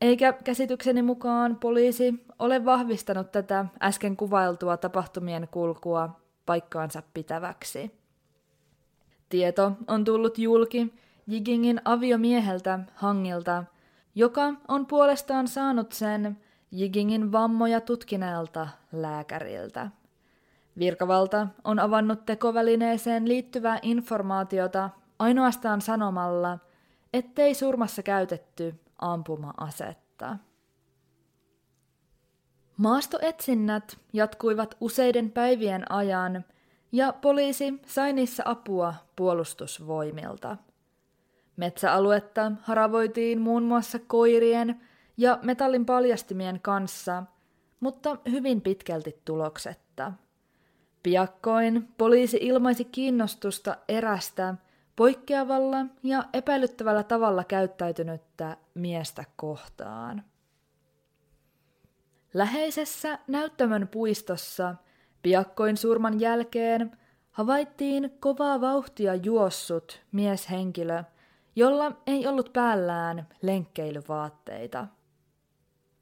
eikä 0.04 0.32
käsitykseni 0.32 1.02
mukaan 1.02 1.56
poliisi 1.56 2.24
ole 2.38 2.64
vahvistanut 2.64 3.32
tätä 3.32 3.64
äsken 3.82 4.16
kuvailtua 4.16 4.76
tapahtumien 4.76 5.48
kulkua 5.50 6.20
paikkaansa 6.46 7.02
pitäväksi. 7.14 7.90
Tieto 9.28 9.72
on 9.88 10.04
tullut 10.04 10.38
julki 10.38 10.94
Jigingin 11.26 11.80
aviomieheltä 11.84 12.78
Hangilta, 12.94 13.64
joka 14.14 14.54
on 14.68 14.86
puolestaan 14.86 15.48
saanut 15.48 15.92
sen 15.92 16.36
Jigingin 16.70 17.32
vammoja 17.32 17.80
tutkineelta 17.80 18.68
lääkäriltä. 18.92 19.90
Virkavalta 20.78 21.46
on 21.64 21.78
avannut 21.78 22.26
tekovälineeseen 22.26 23.28
liittyvää 23.28 23.78
informaatiota 23.82 24.90
ainoastaan 25.18 25.80
sanomalla, 25.80 26.58
ettei 27.12 27.54
surmassa 27.54 28.02
käytetty 28.02 28.83
ampuma-asetta. 28.98 30.36
Maastoetsinnät 32.76 33.98
jatkuivat 34.12 34.76
useiden 34.80 35.30
päivien 35.30 35.92
ajan 35.92 36.44
ja 36.92 37.12
poliisi 37.12 37.80
sai 37.86 38.12
niissä 38.12 38.42
apua 38.46 38.94
puolustusvoimilta. 39.16 40.56
Metsäaluetta 41.56 42.52
haravoitiin 42.62 43.40
muun 43.40 43.62
muassa 43.62 43.98
koirien 43.98 44.80
ja 45.16 45.38
metallin 45.42 45.86
paljastimien 45.86 46.60
kanssa, 46.60 47.22
mutta 47.80 48.16
hyvin 48.30 48.60
pitkälti 48.60 49.20
tuloksetta. 49.24 50.12
Piakkoin 51.02 51.88
poliisi 51.98 52.38
ilmaisi 52.40 52.84
kiinnostusta 52.84 53.76
erästä 53.88 54.54
poikkeavalla 54.96 55.86
ja 56.02 56.24
epäilyttävällä 56.32 57.02
tavalla 57.02 57.44
käyttäytynyttä 57.44 58.56
miestä 58.74 59.24
kohtaan. 59.36 60.24
Läheisessä 62.34 63.18
näyttämön 63.26 63.88
puistossa 63.88 64.74
piakkoin 65.22 65.76
surman 65.76 66.20
jälkeen 66.20 66.96
havaittiin 67.30 68.16
kovaa 68.20 68.60
vauhtia 68.60 69.14
juossut 69.14 70.02
mieshenkilö, 70.12 71.04
jolla 71.56 71.92
ei 72.06 72.26
ollut 72.26 72.52
päällään 72.52 73.28
lenkkeilyvaatteita. 73.42 74.86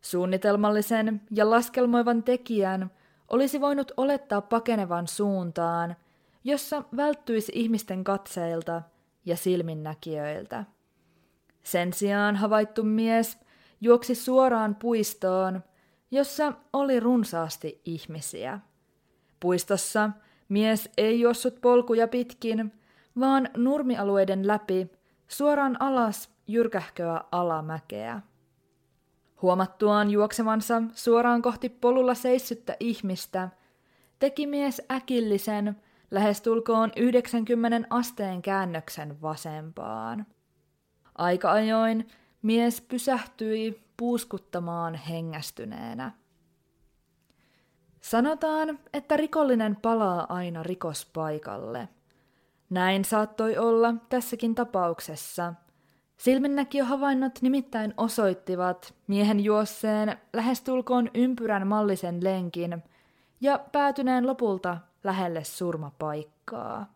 Suunnitelmallisen 0.00 1.20
ja 1.30 1.50
laskelmoivan 1.50 2.22
tekijän 2.22 2.90
olisi 3.28 3.60
voinut 3.60 3.92
olettaa 3.96 4.40
pakenevan 4.40 5.08
suuntaan, 5.08 5.96
jossa 6.44 6.84
välttyisi 6.96 7.52
ihmisten 7.54 8.04
katseilta 8.04 8.82
ja 9.24 9.36
silminnäkijöiltä. 9.36 10.64
Sen 11.62 11.92
sijaan 11.92 12.36
havaittu 12.36 12.82
mies 12.82 13.38
juoksi 13.80 14.14
suoraan 14.14 14.74
puistoon, 14.74 15.64
jossa 16.10 16.52
oli 16.72 17.00
runsaasti 17.00 17.80
ihmisiä. 17.84 18.60
Puistossa 19.40 20.10
mies 20.48 20.90
ei 20.96 21.20
juossut 21.20 21.60
polkuja 21.60 22.08
pitkin, 22.08 22.72
vaan 23.20 23.48
nurmialueiden 23.56 24.46
läpi 24.46 24.90
suoraan 25.28 25.82
alas 25.82 26.31
jyrkähköä 26.52 27.20
alamäkeä. 27.32 28.20
Huomattuaan 29.42 30.10
juoksevansa 30.10 30.82
suoraan 30.94 31.42
kohti 31.42 31.68
polulla 31.68 32.14
seissyttä 32.14 32.76
ihmistä, 32.80 33.48
teki 34.18 34.46
mies 34.46 34.82
äkillisen, 34.90 35.76
lähestulkoon 36.10 36.92
90 36.96 37.86
asteen 37.90 38.42
käännöksen 38.42 39.22
vasempaan. 39.22 40.26
Aika 41.14 41.52
ajoin 41.52 42.08
mies 42.42 42.80
pysähtyi 42.80 43.82
puuskuttamaan 43.96 44.94
hengästyneenä. 44.94 46.12
Sanotaan, 48.00 48.78
että 48.92 49.16
rikollinen 49.16 49.76
palaa 49.76 50.26
aina 50.34 50.62
rikospaikalle. 50.62 51.88
Näin 52.70 53.04
saattoi 53.04 53.58
olla 53.58 53.94
tässäkin 54.08 54.54
tapauksessa. 54.54 55.54
Silminnäkijöhavainnot 56.22 57.42
nimittäin 57.42 57.94
osoittivat 57.96 58.94
miehen 59.06 59.40
juosseen 59.40 60.16
lähestulkoon 60.32 61.10
ympyrän 61.14 61.66
mallisen 61.66 62.24
lenkin 62.24 62.82
ja 63.40 63.60
päätyneen 63.72 64.26
lopulta 64.26 64.78
lähelle 65.04 65.44
surmapaikkaa. 65.44 66.92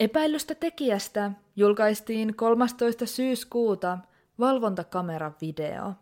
Epäilystä 0.00 0.54
tekijästä 0.54 1.32
julkaistiin 1.56 2.34
13. 2.34 3.06
syyskuuta 3.06 3.98
valvontakameravideo. 4.38 5.92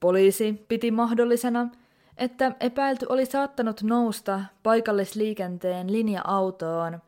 Poliisi 0.00 0.64
piti 0.68 0.90
mahdollisena, 0.90 1.68
että 2.16 2.52
epäilty 2.60 3.06
oli 3.08 3.26
saattanut 3.26 3.82
nousta 3.82 4.40
paikallisliikenteen 4.62 5.92
linja-autoon, 5.92 7.02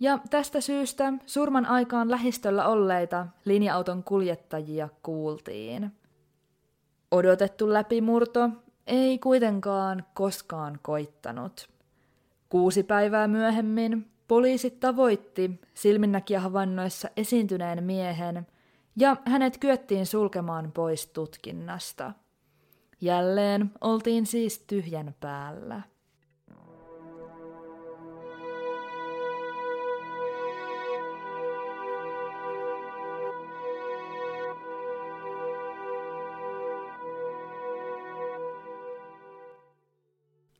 ja 0.00 0.18
tästä 0.30 0.60
syystä 0.60 1.12
surman 1.26 1.66
aikaan 1.66 2.10
lähistöllä 2.10 2.68
olleita 2.68 3.26
linja-auton 3.44 4.04
kuljettajia 4.04 4.88
kuultiin. 5.02 5.92
Odotettu 7.10 7.72
läpimurto 7.72 8.50
ei 8.86 9.18
kuitenkaan 9.18 10.04
koskaan 10.14 10.78
koittanut. 10.82 11.68
Kuusi 12.48 12.82
päivää 12.82 13.28
myöhemmin 13.28 14.10
poliisi 14.28 14.70
tavoitti 14.70 15.60
silminnäkijähavainnoissa 15.74 17.08
esiintyneen 17.16 17.84
miehen 17.84 18.46
ja 18.96 19.16
hänet 19.24 19.58
kyettiin 19.58 20.06
sulkemaan 20.06 20.72
pois 20.72 21.06
tutkinnasta. 21.06 22.12
Jälleen 23.00 23.70
oltiin 23.80 24.26
siis 24.26 24.58
tyhjän 24.58 25.14
päällä. 25.20 25.82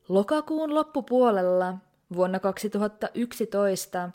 Lokakuun 0.09 0.75
loppupuolella 0.75 1.77
vuonna 2.13 2.39
2011 2.39 4.09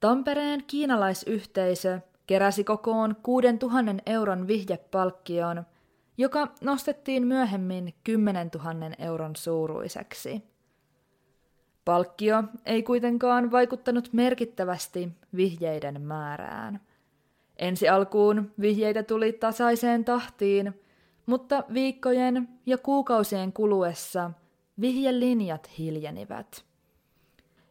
Tampereen 0.00 0.64
kiinalaisyhteisö 0.66 2.00
keräsi 2.26 2.64
kokoon 2.64 3.16
6000 3.22 4.02
euron 4.06 4.46
vihjepalkkion, 4.46 5.66
joka 6.18 6.48
nostettiin 6.60 7.26
myöhemmin 7.26 7.94
10 8.04 8.50
000 8.54 8.90
euron 8.98 9.36
suuruiseksi. 9.36 10.42
Palkkio 11.84 12.44
ei 12.66 12.82
kuitenkaan 12.82 13.50
vaikuttanut 13.50 14.12
merkittävästi 14.12 15.08
vihjeiden 15.36 16.00
määrään. 16.02 16.80
Ensi 17.56 17.88
alkuun 17.88 18.52
vihjeitä 18.60 19.02
tuli 19.02 19.32
tasaiseen 19.32 20.04
tahtiin, 20.04 20.80
mutta 21.26 21.64
viikkojen 21.74 22.48
ja 22.66 22.78
kuukausien 22.78 23.52
kuluessa 23.52 24.30
vihjelinjat 24.80 25.70
hiljenivät. 25.78 26.64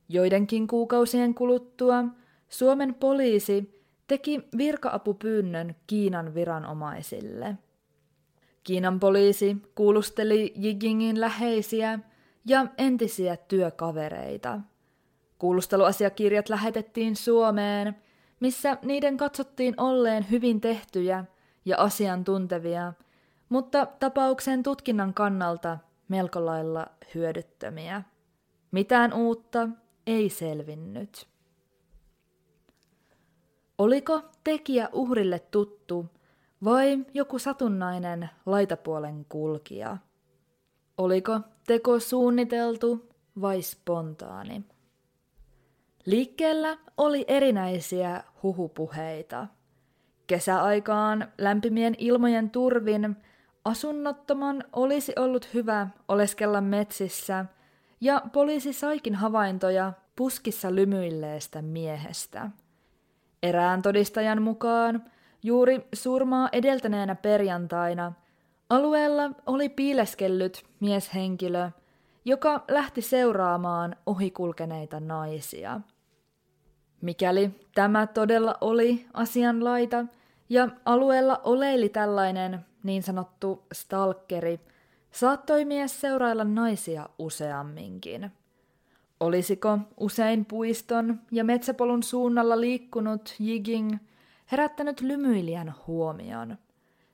Joidenkin 0.10 0.68
kuukausien 0.68 1.34
kuluttua 1.34 2.06
Suomen 2.50 2.94
poliisi 2.94 3.84
teki 4.08 4.42
virkaapupyynnön 4.58 5.76
Kiinan 5.88 6.34
viranomaisille. 6.34 7.58
Kiinan 8.64 9.00
poliisi 9.00 9.58
kuulusteli 9.76 10.54
Jigingin 10.56 11.22
läheisiä 11.22 12.00
ja 12.46 12.68
entisiä 12.78 13.38
työkavereita. 13.38 14.60
Kuulusteluasiakirjat 15.40 16.50
lähetettiin 16.50 17.16
Suomeen, 17.16 17.96
missä 18.40 18.78
niiden 18.84 19.18
katsottiin 19.18 19.74
olleen 19.78 20.26
hyvin 20.32 20.62
tehtyjä 20.62 21.26
ja 21.66 21.78
asiantuntevia, 21.78 22.94
mutta 23.50 23.86
tapauksen 23.86 24.64
tutkinnan 24.64 25.14
kannalta 25.14 25.78
melko 26.10 26.46
lailla 26.46 26.88
hyödyttömiä. 27.16 28.04
Mitään 28.72 29.14
uutta 29.14 29.70
ei 30.08 30.30
selvinnyt. 30.30 31.28
Oliko 33.78 34.22
tekijä 34.44 34.90
uhrille 34.94 35.40
tuttu 35.40 36.06
vai 36.64 37.06
joku 37.14 37.40
satunnainen 37.40 38.30
laitapuolen 38.46 39.26
kulkija? 39.30 39.98
Oliko 40.98 41.40
teko 41.68 42.00
suunniteltu 42.00 43.10
vai 43.42 43.62
spontaani? 43.62 44.64
Liikkeellä 46.06 46.78
oli 46.98 47.26
erinäisiä 47.28 48.24
huhupuheita. 48.44 49.48
Kesäaikaan 50.28 51.32
lämpimien 51.38 51.96
ilmojen 51.98 52.50
turvin 52.50 53.16
asunnottoman 53.70 54.64
olisi 54.74 55.14
ollut 55.16 55.54
hyvä 55.54 55.88
oleskella 56.08 56.62
metsissä, 56.62 57.46
ja 58.02 58.22
poliisi 58.34 58.74
saikin 58.74 59.16
havaintoja 59.16 59.94
puskissa 60.16 60.76
lymyilleestä 60.76 61.62
miehestä. 61.62 62.50
Erään 63.44 63.82
todistajan 63.82 64.42
mukaan 64.42 65.04
juuri 65.44 65.88
surmaa 65.94 66.50
edeltäneenä 66.52 67.16
perjantaina 67.16 68.14
alueella 68.70 69.32
oli 69.46 69.70
piileskellyt 69.70 70.64
mieshenkilö, 70.80 71.70
joka 72.26 72.64
lähti 72.68 73.02
seuraamaan 73.02 73.96
ohikulkeneita 74.06 75.00
naisia. 75.00 75.82
Mikäli 77.02 77.52
tämä 77.76 78.08
todella 78.08 78.58
oli 78.62 79.06
asianlaita 79.14 80.06
ja 80.50 80.68
alueella 80.86 81.42
oleili 81.44 81.90
tällainen 81.90 82.69
niin 82.84 83.04
sanottu 83.04 83.64
stalkeri, 83.74 84.60
saattoi 85.12 85.66
mies 85.66 86.02
seurailla 86.02 86.44
naisia 86.44 87.10
useamminkin. 87.20 88.32
Olisiko 89.20 89.80
usein 89.98 90.46
puiston 90.46 91.20
ja 91.32 91.44
metsäpolun 91.44 92.04
suunnalla 92.04 92.62
liikkunut 92.62 93.36
Jigging 93.40 93.98
herättänyt 94.52 95.02
lymyilijän 95.02 95.76
huomion? 95.88 96.58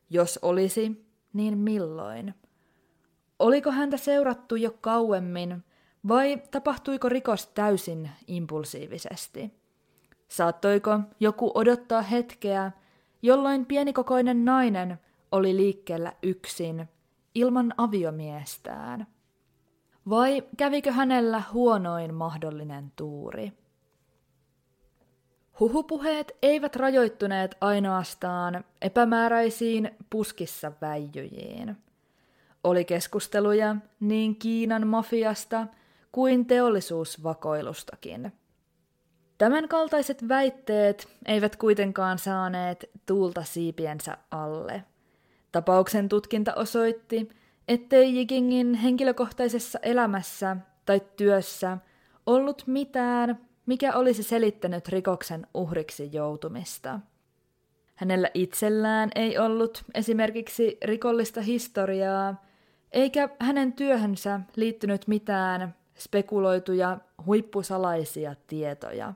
Jos 0.09 0.39
olisi, 0.41 1.05
niin 1.33 1.57
milloin? 1.57 2.33
Oliko 3.39 3.71
häntä 3.71 3.97
seurattu 3.97 4.55
jo 4.55 4.71
kauemmin 4.81 5.63
vai 6.07 6.41
tapahtuiko 6.51 7.09
rikos 7.09 7.47
täysin 7.47 8.09
impulsiivisesti? 8.27 9.53
Saattoiko 10.27 10.99
joku 11.19 11.51
odottaa 11.55 12.01
hetkeä, 12.01 12.71
jolloin 13.21 13.65
pienikokoinen 13.65 14.45
nainen 14.45 14.99
oli 15.31 15.55
liikkeellä 15.55 16.13
yksin, 16.23 16.89
ilman 17.35 17.73
aviomiestään? 17.77 19.07
Vai 20.09 20.43
kävikö 20.57 20.91
hänellä 20.91 21.41
huonoin 21.53 22.13
mahdollinen 22.13 22.91
tuuri? 22.95 23.53
Huhupuheet 25.59 26.31
eivät 26.41 26.75
rajoittuneet 26.75 27.55
ainoastaan 27.61 28.63
epämääräisiin 28.81 29.91
puskissa 30.09 30.71
väijyjiin. 30.81 31.77
Oli 32.63 32.85
keskusteluja 32.85 33.75
niin 33.99 34.35
Kiinan 34.35 34.87
mafiasta 34.87 35.67
kuin 36.11 36.45
teollisuusvakoilustakin. 36.45 38.31
Tämän 39.37 39.67
kaltaiset 39.67 40.27
väitteet 40.27 41.07
eivät 41.25 41.55
kuitenkaan 41.55 42.19
saaneet 42.19 42.89
tuulta 43.05 43.43
siipiensä 43.43 44.17
alle. 44.31 44.83
Tapauksen 45.55 46.09
tutkinta 46.09 46.53
osoitti, 46.53 47.29
ettei 47.67 48.15
Jikingin 48.15 48.73
henkilökohtaisessa 48.73 49.79
elämässä 49.81 50.57
tai 50.85 51.01
työssä 51.15 51.77
ollut 52.25 52.63
mitään, 52.67 53.39
mikä 53.65 53.93
olisi 53.93 54.23
selittänyt 54.23 54.87
rikoksen 54.87 55.47
uhriksi 55.53 56.09
joutumista. 56.13 56.99
Hänellä 57.95 58.29
itsellään 58.33 59.09
ei 59.15 59.37
ollut 59.37 59.83
esimerkiksi 59.93 60.77
rikollista 60.83 61.41
historiaa, 61.41 62.45
eikä 62.91 63.29
hänen 63.39 63.73
työhönsä 63.73 64.39
liittynyt 64.55 65.07
mitään 65.07 65.75
spekuloituja 65.97 66.97
huippusalaisia 67.25 68.35
tietoja. 68.47 69.13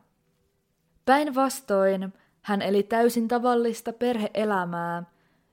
Päinvastoin 1.06 2.14
hän 2.42 2.62
eli 2.62 2.84
täysin 2.84 3.28
tavallista 3.28 3.94
perheelämää 3.94 5.04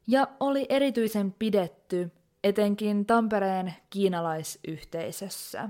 ja 0.07 0.29
oli 0.41 0.67
erityisen 0.69 1.33
pidetty 1.33 2.11
etenkin 2.45 3.07
Tampereen 3.07 3.75
kiinalaisyhteisössä. 3.91 5.69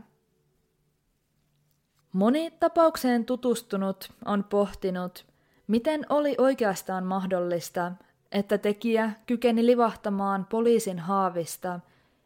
Moni 2.13 2.51
tapaukseen 2.51 3.25
tutustunut 3.25 4.13
on 4.25 4.45
pohtinut, 4.45 5.27
miten 5.67 6.07
oli 6.09 6.35
oikeastaan 6.39 7.05
mahdollista, 7.05 7.93
että 8.33 8.59
tekijä 8.59 9.13
kykeni 9.27 9.67
livahtamaan 9.67 10.47
poliisin 10.51 10.99
haavista 10.99 11.81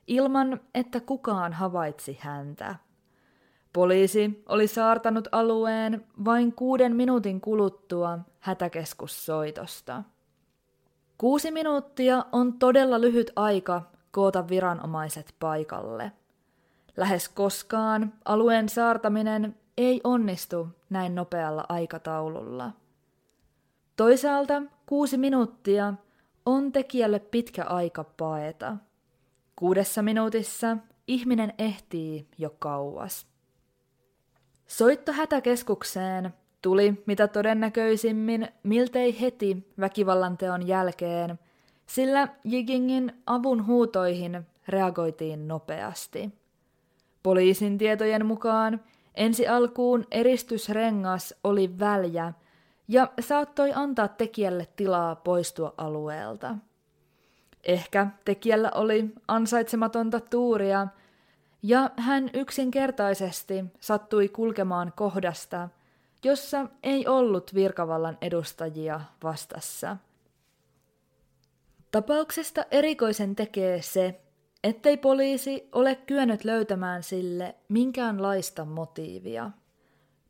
ilman, 0.07 0.61
että 0.75 1.01
kukaan 1.01 1.53
havaitsi 1.53 2.19
häntä. 2.21 2.75
Poliisi 3.73 4.43
oli 4.49 4.67
saartanut 4.67 5.29
alueen 5.33 6.07
vain 6.25 6.53
kuuden 6.53 6.97
minuutin 6.97 7.41
kuluttua 7.41 8.19
hätäkeskussoitosta. 8.41 10.03
Kuusi 11.21 11.51
minuuttia 11.51 12.25
on 12.33 12.59
todella 12.59 13.01
lyhyt 13.01 13.33
aika 13.37 13.83
koota 14.11 14.49
viranomaiset 14.49 15.35
paikalle. 15.41 16.13
Lähes 16.97 17.29
koskaan 17.29 18.13
alueen 18.25 18.69
saartaminen 18.69 19.57
ei 19.79 20.01
onnistu 20.05 20.69
näin 20.91 21.15
nopealla 21.15 21.65
aikataululla. 21.69 22.71
Toisaalta 23.97 24.63
kuusi 24.87 25.19
minuuttia 25.19 25.95
on 26.47 26.73
tekijälle 26.73 27.19
pitkä 27.19 27.65
aika 27.65 28.05
paeta. 28.05 28.77
Kuudessa 29.57 30.03
minuutissa 30.03 30.77
ihminen 31.07 31.55
ehtii 31.59 32.29
jo 32.39 32.51
kauas. 32.59 33.27
Soitto 34.67 35.13
hätäkeskukseen 35.13 36.35
tuli 36.63 37.03
mitä 37.07 37.29
todennäköisimmin 37.29 38.49
miltei 38.63 39.21
heti 39.21 39.67
väkivallanteon 39.81 40.67
jälkeen, 40.67 41.39
sillä 41.87 42.29
Jigingin 42.45 43.13
avun 43.27 43.67
huutoihin 43.67 44.47
reagoitiin 44.69 45.49
nopeasti. 45.49 46.31
Poliisin 47.23 47.79
tietojen 47.79 48.27
mukaan 48.27 48.81
ensi 49.15 49.49
alkuun 49.49 50.07
eristysrengas 50.11 51.35
oli 51.45 51.79
väljä 51.79 52.33
ja 52.89 53.09
saattoi 53.21 53.73
antaa 53.75 54.09
tekijälle 54.09 54.69
tilaa 54.77 55.17
poistua 55.17 55.75
alueelta. 55.77 56.57
Ehkä 57.65 58.07
tekijällä 58.25 58.71
oli 58.75 59.11
ansaitsematonta 59.29 60.21
tuuria– 60.21 60.87
ja 61.63 61.91
hän 61.97 62.31
yksinkertaisesti 62.35 63.65
sattui 63.81 64.29
kulkemaan 64.29 64.93
kohdasta, 64.97 65.69
jossa 66.25 66.67
ei 66.83 67.07
ollut 67.07 67.55
virkavallan 67.55 68.19
edustajia 68.21 69.01
vastassa. 69.23 69.97
Tapauksesta 71.91 72.65
erikoisen 72.71 73.37
tekee 73.37 73.83
se, 73.83 74.21
ettei 74.65 74.97
poliisi 74.97 75.69
ole 75.73 75.95
kyennyt 75.95 76.45
löytämään 76.45 77.03
sille 77.03 77.55
minkäänlaista 77.69 78.65
motiivia. 78.65 79.51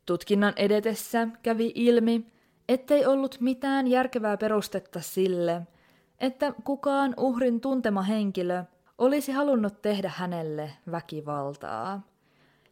Tutkinnan 0.05 0.53
edetessä 0.55 1.27
kävi 1.43 1.71
ilmi, 1.75 2.27
ettei 2.69 3.05
ollut 3.05 3.37
mitään 3.39 3.87
järkevää 3.87 4.37
perustetta 4.37 5.01
sille, 5.01 5.61
että 6.19 6.53
kukaan 6.63 7.13
uhrin 7.17 7.61
tuntema 7.61 8.01
henkilö 8.01 8.63
olisi 8.97 9.31
halunnut 9.31 9.81
tehdä 9.81 10.11
hänelle 10.15 10.71
väkivaltaa. 10.91 12.01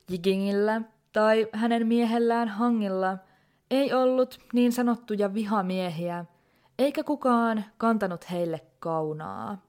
Jigingillä 0.09 0.81
tai 1.13 1.47
hänen 1.53 1.87
miehellään 1.87 2.47
Hangilla 2.47 3.17
ei 3.71 3.93
ollut 3.93 4.39
niin 4.53 4.71
sanottuja 4.71 5.33
vihamiehiä, 5.33 6.25
eikä 6.79 7.03
kukaan 7.03 7.65
kantanut 7.77 8.31
heille 8.31 8.61
kaunaa. 8.79 9.61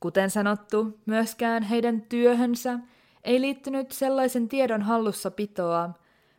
Kuten 0.00 0.30
sanottu, 0.30 1.00
myöskään 1.06 1.62
heidän 1.62 2.02
työhönsä 2.02 2.78
ei 3.24 3.40
liittynyt 3.40 3.92
sellaisen 3.92 4.48
tiedon 4.48 4.82
hallussapitoa, 4.82 5.90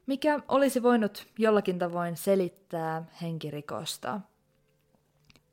mikä 0.05 0.39
olisi 0.47 0.83
voinut 0.83 1.27
jollakin 1.37 1.79
tavoin 1.79 2.17
selittää 2.17 3.05
henkirikosta. 3.21 4.21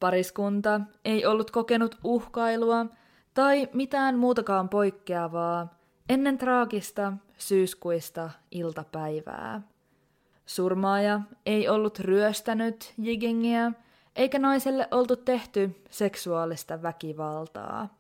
Pariskunta 0.01 0.81
ei 1.05 1.27
ollut 1.27 1.51
kokenut 1.51 1.99
uhkailua 2.05 2.87
tai 3.35 3.69
mitään 3.73 4.19
muutakaan 4.19 4.69
poikkeavaa 4.69 5.82
ennen 6.12 6.38
traagista 6.38 7.12
syyskuista 7.38 8.31
iltapäivää. 8.51 9.62
Surmaaja 10.46 11.20
ei 11.46 11.68
ollut 11.68 11.98
ryöstänyt 11.98 12.94
jigingiä, 12.98 13.72
eikä 14.16 14.38
naiselle 14.38 14.88
oltu 14.90 15.16
tehty 15.16 15.83
seksuaalista 15.90 16.83
väkivaltaa. 16.83 17.98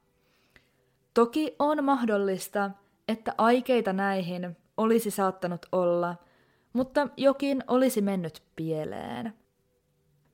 Toki 1.14 1.56
on 1.58 1.84
mahdollista, 1.84 2.70
että 3.08 3.34
aikeita 3.38 3.92
näihin 3.92 4.56
olisi 4.76 5.10
saattanut 5.10 5.66
olla, 5.72 6.16
mutta 6.72 7.08
jokin 7.16 7.64
olisi 7.66 8.00
mennyt 8.00 8.42
pieleen. 8.56 9.32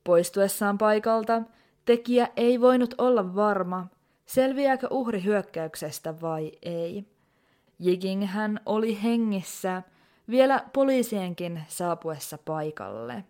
Poistuessaan 0.05 0.79
paikalta 0.79 1.43
tekijä 1.85 2.29
ei 2.37 2.61
voinut 2.61 2.95
olla 2.99 3.35
varma, 3.35 3.87
selviääkö 4.27 4.89
uhri 4.91 5.25
hyökkäyksestä 5.25 6.21
vai 6.21 6.53
ei. 6.63 7.18
Jiging 7.79 8.27
hän 8.27 8.61
oli 8.67 9.03
hengissä 9.03 9.83
vielä 10.31 10.65
poliisienkin 10.73 11.63
saapuessa 11.69 12.39
paikalle. 12.45 13.25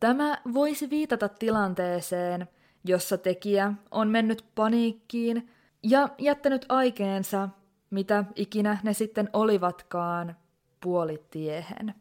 Tämä 0.00 0.38
voisi 0.54 0.90
viitata 0.90 1.28
tilanteeseen, 1.28 2.48
jossa 2.84 3.18
tekijä 3.18 3.72
on 3.90 4.08
mennyt 4.08 4.44
paniikkiin 4.54 5.50
ja 5.82 6.08
jättänyt 6.18 6.66
aikeensa, 6.68 7.48
mitä 7.90 8.24
ikinä 8.36 8.78
ne 8.82 8.92
sitten 8.92 9.30
olivatkaan, 9.32 10.36
puolitiehen. 10.80 11.94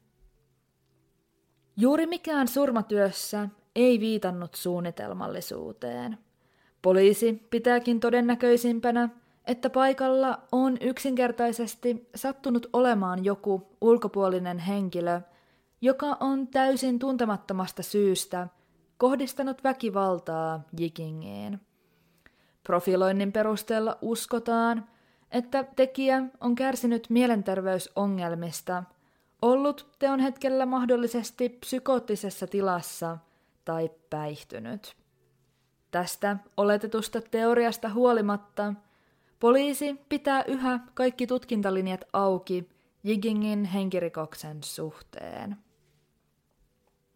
Juuri 1.78 2.06
mikään 2.06 2.48
surmatyössä 2.48 3.50
ei 3.76 4.00
viitannut 4.00 4.56
suunnitelmallisuuteen. 4.56 6.18
Poliisi 6.82 7.48
pitääkin 7.50 8.00
todennäköisimpänä, 8.00 9.10
että 9.50 9.70
paikalla 9.70 10.40
on 10.52 10.78
yksinkertaisesti 10.82 12.10
sattunut 12.16 12.70
olemaan 12.74 13.26
joku 13.26 13.68
ulkopuolinen 13.82 14.60
henkilö, 14.60 15.22
joka 15.82 16.18
on 16.20 16.48
täysin 16.48 17.00
tuntemattomasta 17.00 17.84
syystä 17.84 18.48
kohdistanut 18.98 19.64
väkivaltaa 19.64 20.62
Jikingiin. 20.80 21.60
Profiloinnin 22.64 23.32
perusteella 23.32 23.98
uskotaan, 24.02 24.88
että 25.32 25.64
tekijä 25.64 26.24
on 26.42 26.56
kärsinyt 26.56 27.10
mielenterveysongelmista, 27.10 28.84
ollut 29.42 29.88
teon 30.00 30.20
hetkellä 30.20 30.66
mahdollisesti 30.66 31.50
psykoottisessa 31.50 32.48
tilassa 32.48 33.18
tai 33.66 33.92
päihtynyt. 34.10 34.96
Tästä 35.92 36.38
oletetusta 36.58 37.22
teoriasta 37.22 37.90
huolimatta 37.90 38.74
poliisi 39.40 40.02
pitää 40.10 40.44
yhä 40.44 40.80
kaikki 40.94 41.28
tutkintalinjat 41.28 42.02
auki 42.14 42.70
Jigingin 43.04 43.66
henkirikoksen 43.66 44.64
suhteen. 44.64 45.58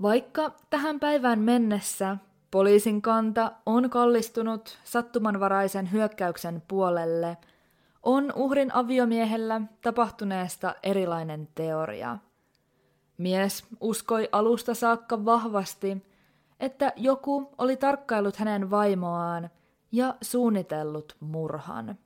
Vaikka 0.02 0.52
tähän 0.70 1.00
päivään 1.00 1.40
mennessä 1.40 2.18
poliisin 2.52 3.02
kanta 3.02 3.52
on 3.66 3.90
kallistunut 3.90 4.80
sattumanvaraisen 4.84 5.92
hyökkäyksen 5.92 6.64
puolelle, 6.68 7.38
on 8.04 8.34
uhrin 8.36 8.74
aviomiehellä 8.74 9.62
tapahtuneesta 9.82 10.76
erilainen 10.84 11.48
teoria. 11.56 12.18
Mies 13.18 13.66
uskoi 13.82 14.30
alusta 14.32 14.74
saakka 14.74 15.26
vahvasti, 15.26 16.06
että 16.60 16.94
joku 16.96 17.54
oli 17.58 17.78
tarkkailut 17.78 18.36
hänen 18.36 18.70
vaimoaan 18.70 19.50
ja 19.92 20.16
suunnitellut 20.22 21.16
murhan. 21.20 21.98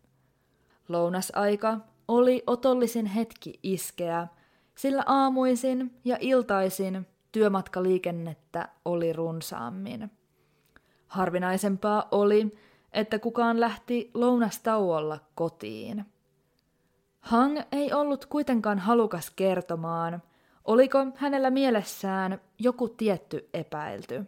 Lounasaika 0.89 1.77
oli 2.07 2.43
otollisin 2.47 3.05
hetki 3.05 3.59
iskeä, 3.63 4.27
sillä 4.75 5.03
aamuisin 5.05 5.99
ja 6.05 6.17
iltaisin 6.19 7.07
työmatkaliikennettä 7.31 8.69
oli 8.85 9.13
runsaammin. 9.13 10.11
Harvinaisempaa 11.07 12.07
oli, 12.11 12.57
että 12.93 13.19
kukaan 13.19 13.59
lähti 13.59 14.11
lounastauolla 14.13 15.19
kotiin. 15.35 16.05
Hang 17.19 17.59
ei 17.71 17.93
ollut 17.93 18.25
kuitenkaan 18.25 18.79
halukas 18.79 19.29
kertomaan, 19.29 20.23
oliko 20.65 21.05
hänellä 21.15 21.49
mielessään 21.49 22.41
joku 22.59 22.89
tietty 22.89 23.49
epäilty. 23.53 24.23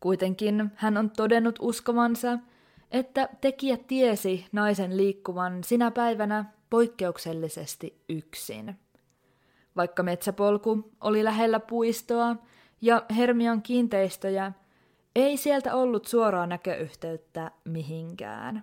Kuitenkin 0.00 0.72
hän 0.74 0.96
on 0.96 1.10
todennut 1.10 1.58
uskovansa, 1.60 2.38
että 2.90 3.28
tekijä 3.40 3.76
tiesi 3.76 4.46
naisen 4.52 4.96
liikkuvan 4.96 5.64
sinä 5.64 5.90
päivänä 5.90 6.44
poikkeuksellisesti 6.70 8.02
yksin. 8.08 8.78
Vaikka 9.76 10.02
metsäpolku 10.02 10.92
oli 11.00 11.24
lähellä 11.24 11.60
puistoa 11.60 12.36
ja 12.80 13.02
Hermion 13.16 13.62
kiinteistöjä, 13.62 14.52
ei 15.16 15.36
sieltä 15.36 15.74
ollut 15.74 16.06
suoraa 16.06 16.46
näköyhteyttä 16.46 17.50
mihinkään. 17.64 18.62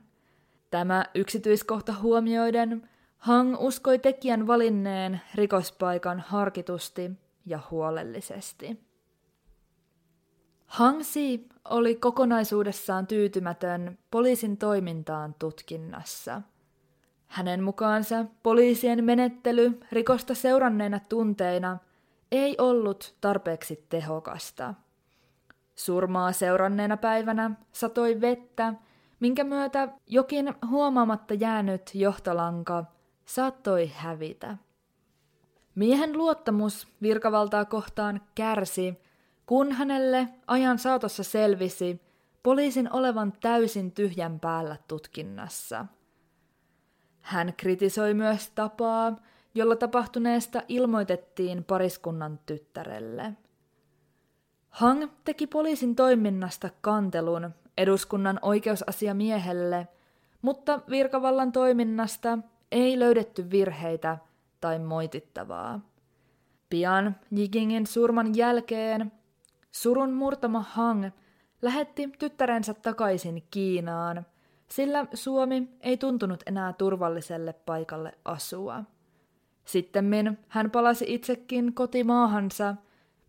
Tämä 0.71 1.05
yksityiskohta 1.15 1.93
huomioiden 2.01 2.89
Hang 3.17 3.55
uskoi 3.59 3.99
tekijän 3.99 4.47
valinneen 4.47 5.21
rikospaikan 5.35 6.19
harkitusti 6.19 7.11
ja 7.45 7.59
huolellisesti. 7.71 8.79
Hangsi 10.65 11.49
oli 11.69 11.95
kokonaisuudessaan 11.95 13.07
tyytymätön 13.07 13.97
poliisin 14.11 14.57
toimintaan 14.57 15.35
tutkinnassa. 15.39 16.41
Hänen 17.27 17.63
mukaansa 17.63 18.25
poliisien 18.43 19.03
menettely 19.03 19.79
rikosta 19.91 20.35
seuranneena 20.35 20.99
tunteina 21.09 21.77
ei 22.31 22.55
ollut 22.57 23.15
tarpeeksi 23.21 23.85
tehokasta. 23.89 24.73
Surmaa 25.75 26.31
seuranneena 26.31 26.97
päivänä 26.97 27.51
satoi 27.71 28.21
vettä, 28.21 28.73
minkä 29.19 29.43
myötä 29.43 29.87
jokin 30.07 30.53
huomaamatta 30.69 31.33
jäänyt 31.33 31.91
johtolanka 31.93 32.85
saattoi 33.25 33.91
hävitä. 33.95 34.57
Miehen 35.75 36.17
luottamus 36.17 36.87
virkavaltaa 37.01 37.65
kohtaan 37.65 38.21
kärsi 38.35 38.97
kun 39.45 39.71
hänelle 39.71 40.27
ajan 40.47 40.79
saatossa 40.79 41.23
selvisi 41.23 42.01
poliisin 42.43 42.93
olevan 42.93 43.33
täysin 43.41 43.91
tyhjän 43.91 44.39
päällä 44.39 44.77
tutkinnassa. 44.87 45.85
Hän 47.21 47.53
kritisoi 47.57 48.13
myös 48.13 48.49
tapaa, 48.49 49.15
jolla 49.55 49.75
tapahtuneesta 49.75 50.61
ilmoitettiin 50.67 51.63
pariskunnan 51.63 52.39
tyttärelle. 52.45 53.33
Hang 54.69 55.07
teki 55.23 55.47
poliisin 55.47 55.95
toiminnasta 55.95 56.69
kantelun 56.81 57.49
eduskunnan 57.77 58.39
oikeusasiamiehelle, 58.41 59.87
mutta 60.41 60.81
virkavallan 60.89 61.51
toiminnasta 61.51 62.37
ei 62.71 62.99
löydetty 62.99 63.51
virheitä 63.51 64.17
tai 64.61 64.79
moitittavaa. 64.79 65.81
Pian 66.69 67.15
Jigingin 67.31 67.87
surman 67.87 68.35
jälkeen 68.35 69.11
Surun 69.75 70.13
murtama 70.13 70.61
Hang 70.61 71.09
lähetti 71.61 72.09
tyttärensä 72.19 72.73
takaisin 72.73 73.43
Kiinaan, 73.51 74.25
sillä 74.67 75.05
Suomi 75.13 75.69
ei 75.81 75.97
tuntunut 75.97 76.43
enää 76.45 76.73
turvalliselle 76.73 77.53
paikalle 77.53 78.17
asua. 78.25 78.83
Sittemmin 79.65 80.39
hän 80.47 80.71
palasi 80.71 81.05
itsekin 81.07 81.73
kotimaahansa, 81.73 82.75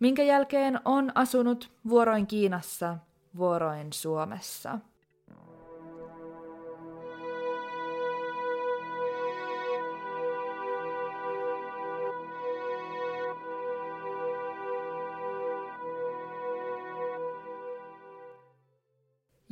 minkä 0.00 0.22
jälkeen 0.22 0.80
on 0.84 1.12
asunut 1.14 1.70
vuoroin 1.88 2.26
Kiinassa, 2.26 2.98
vuoroin 3.36 3.92
Suomessa. 3.92 4.78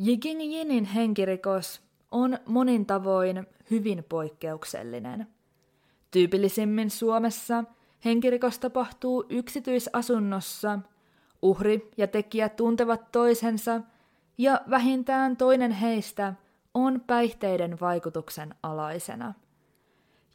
Jiging 0.04 0.40
Jinin 0.52 0.84
henkirikos 0.84 1.80
on 2.10 2.38
monin 2.46 2.86
tavoin 2.86 3.46
hyvin 3.70 4.04
poikkeuksellinen. 4.08 5.26
Tyypillisimmin 6.10 6.90
Suomessa 6.90 7.64
henkirikos 8.04 8.58
tapahtuu 8.58 9.24
yksityisasunnossa, 9.28 10.78
uhri 11.42 11.90
ja 11.96 12.06
tekijä 12.06 12.48
tuntevat 12.48 13.12
toisensa 13.12 13.80
ja 14.38 14.60
vähintään 14.70 15.36
toinen 15.36 15.72
heistä 15.72 16.34
on 16.74 17.00
päihteiden 17.06 17.80
vaikutuksen 17.80 18.54
alaisena. 18.62 19.34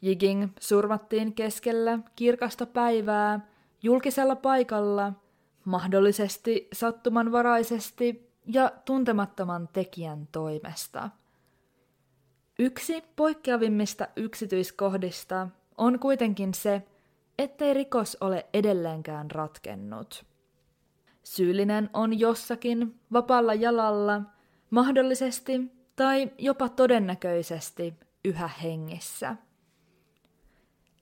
Jiging 0.02 0.48
surmattiin 0.60 1.34
keskellä 1.34 1.98
kirkasta 2.16 2.66
päivää 2.66 3.40
julkisella 3.82 4.36
paikalla, 4.36 5.12
mahdollisesti 5.64 6.68
sattumanvaraisesti 6.72 8.29
ja 8.46 8.72
tuntemattoman 8.84 9.68
tekijän 9.72 10.28
toimesta. 10.32 11.10
Yksi 12.58 13.04
poikkeavimmista 13.16 14.08
yksityiskohdista 14.16 15.48
on 15.78 15.98
kuitenkin 15.98 16.54
se, 16.54 16.82
ettei 17.38 17.74
rikos 17.74 18.16
ole 18.20 18.46
edelleenkään 18.54 19.30
ratkennut. 19.30 20.24
Syyllinen 21.22 21.90
on 21.92 22.18
jossakin 22.18 23.00
vapaalla 23.12 23.54
jalalla, 23.54 24.22
mahdollisesti 24.70 25.60
tai 25.96 26.30
jopa 26.38 26.68
todennäköisesti 26.68 27.94
yhä 28.24 28.48
hengissä. 28.48 29.36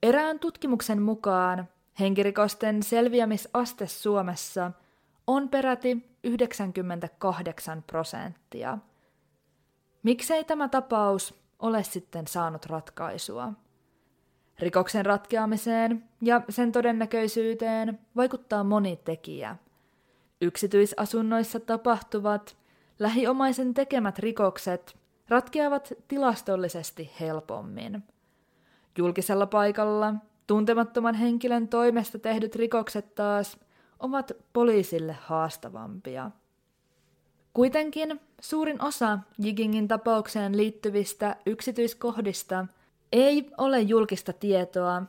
Erään 0.02 0.38
tutkimuksen 0.38 1.02
mukaan 1.02 1.68
henkirikosten 2.00 2.82
selviämisaste 2.82 3.86
Suomessa 3.86 4.72
on 5.28 5.48
peräti 5.48 6.10
98 6.24 7.82
prosenttia. 7.82 8.78
Miksei 10.02 10.44
tämä 10.44 10.68
tapaus 10.68 11.34
ole 11.58 11.82
sitten 11.82 12.26
saanut 12.26 12.66
ratkaisua? 12.66 13.52
Rikoksen 14.58 15.06
ratkeamiseen 15.06 16.04
ja 16.22 16.42
sen 16.48 16.72
todennäköisyyteen 16.72 17.98
vaikuttaa 18.16 18.64
moni 18.64 18.96
tekijä. 19.04 19.56
Yksityisasunnoissa 20.40 21.60
tapahtuvat, 21.60 22.56
lähiomaisen 22.98 23.74
tekemät 23.74 24.18
rikokset 24.18 24.96
ratkeavat 25.28 25.92
tilastollisesti 26.08 27.10
helpommin. 27.20 28.02
Julkisella 28.98 29.46
paikalla 29.46 30.14
tuntemattoman 30.46 31.14
henkilön 31.14 31.68
toimesta 31.68 32.18
tehdyt 32.18 32.56
rikokset 32.56 33.14
taas 33.14 33.67
ovat 34.00 34.32
poliisille 34.52 35.12
haastavampia. 35.20 36.30
Kuitenkin 37.52 38.20
suurin 38.40 38.82
osa 38.82 39.18
Jigingin 39.38 39.88
tapaukseen 39.88 40.56
liittyvistä 40.56 41.36
yksityiskohdista 41.46 42.66
ei 43.12 43.50
ole 43.58 43.80
julkista 43.80 44.32
tietoa, 44.32 45.02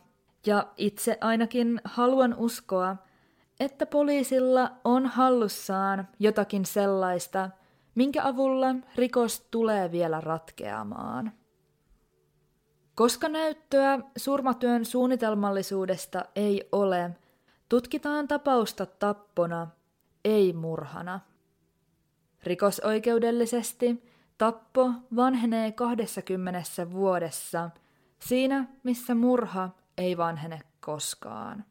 ja 0.45 0.67
itse 0.77 1.17
ainakin 1.21 1.81
haluan 1.83 2.35
uskoa, 2.37 2.95
että 3.59 3.85
poliisilla 3.85 4.71
on 4.83 5.05
hallussaan 5.05 6.07
jotakin 6.19 6.65
sellaista, 6.65 7.49
minkä 7.95 8.23
avulla 8.23 8.75
rikos 8.95 9.47
tulee 9.51 9.91
vielä 9.91 10.21
ratkeamaan. 10.21 11.31
Koska 12.95 13.29
näyttöä 13.29 13.99
surmatyön 14.17 14.85
suunnitelmallisuudesta 14.85 16.25
ei 16.35 16.69
ole, 16.71 17.11
tutkitaan 17.69 18.27
tapausta 18.27 18.85
tappona, 18.85 19.67
ei 20.25 20.53
murhana. 20.53 21.19
Rikosoikeudellisesti 22.43 24.03
tappo 24.37 24.91
vanhenee 25.15 25.71
20 25.71 26.91
vuodessa, 26.91 27.69
siinä 28.19 28.67
missä 28.83 29.15
murha 29.15 29.69
ei 29.97 30.17
vanhene 30.17 30.61
koskaan. 30.79 31.65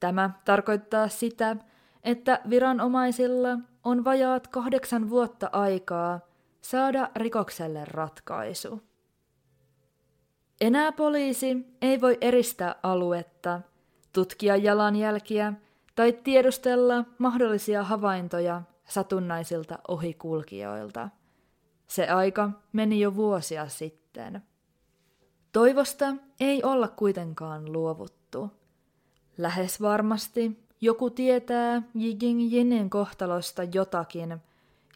Tämä 0.00 0.30
tarkoittaa 0.44 1.08
sitä, 1.08 1.56
että 2.04 2.40
viranomaisilla 2.50 3.58
on 3.84 4.04
vajaat 4.04 4.48
kahdeksan 4.48 5.10
vuotta 5.10 5.50
aikaa 5.52 6.20
saada 6.60 7.10
rikokselle 7.16 7.84
ratkaisu. 7.84 8.82
Enää 10.60 10.92
poliisi 10.92 11.66
ei 11.82 12.00
voi 12.00 12.18
eristää 12.20 12.74
aluetta, 12.82 13.60
tutkia 14.18 14.56
jalanjälkiä 14.56 15.52
tai 15.94 16.12
tiedustella 16.12 17.04
mahdollisia 17.18 17.84
havaintoja 17.84 18.62
satunnaisilta 18.84 19.78
ohikulkijoilta. 19.88 21.08
Se 21.86 22.08
aika 22.08 22.50
meni 22.72 23.00
jo 23.00 23.14
vuosia 23.14 23.68
sitten. 23.68 24.42
Toivosta 25.52 26.06
ei 26.40 26.62
olla 26.62 26.88
kuitenkaan 26.88 27.72
luovuttu. 27.72 28.50
Lähes 29.36 29.80
varmasti 29.80 30.64
joku 30.80 31.10
tietää 31.10 31.82
Jiging 31.94 32.52
Jinin 32.52 32.90
kohtalosta 32.90 33.62
jotakin, 33.64 34.36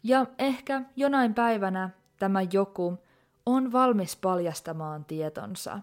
ja 0.03 0.25
ehkä 0.39 0.81
jonain 0.95 1.33
päivänä 1.33 1.89
tämä 2.19 2.41
joku 2.41 2.97
on 3.45 3.71
valmis 3.71 4.15
paljastamaan 4.15 5.05
tietonsa. 5.05 5.79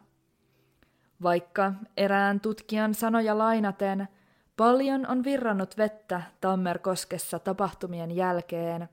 Vaikka 1.22 1.72
erään 1.96 2.40
tutkijan 2.40 2.94
sanoja 2.94 3.38
lainaten, 3.38 4.08
paljon 4.56 5.06
on 5.06 5.24
virrannut 5.24 5.76
vettä 5.76 6.22
Tammerkoskessa 6.40 7.38
tapahtumien 7.38 8.16
jälkeen, 8.16 8.88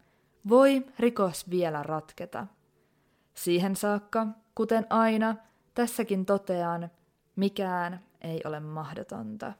voi 0.50 0.86
rikos 1.00 1.50
vielä 1.50 1.84
ratketa. 1.84 2.48
Siihen 3.34 3.76
saakka, 3.76 4.28
kuten 4.56 4.88
aina, 4.90 5.36
tässäkin 5.74 6.26
totean, 6.26 6.90
mikään 7.36 8.00
ei 8.22 8.42
ole 8.46 8.60
mahdotonta. 8.60 9.54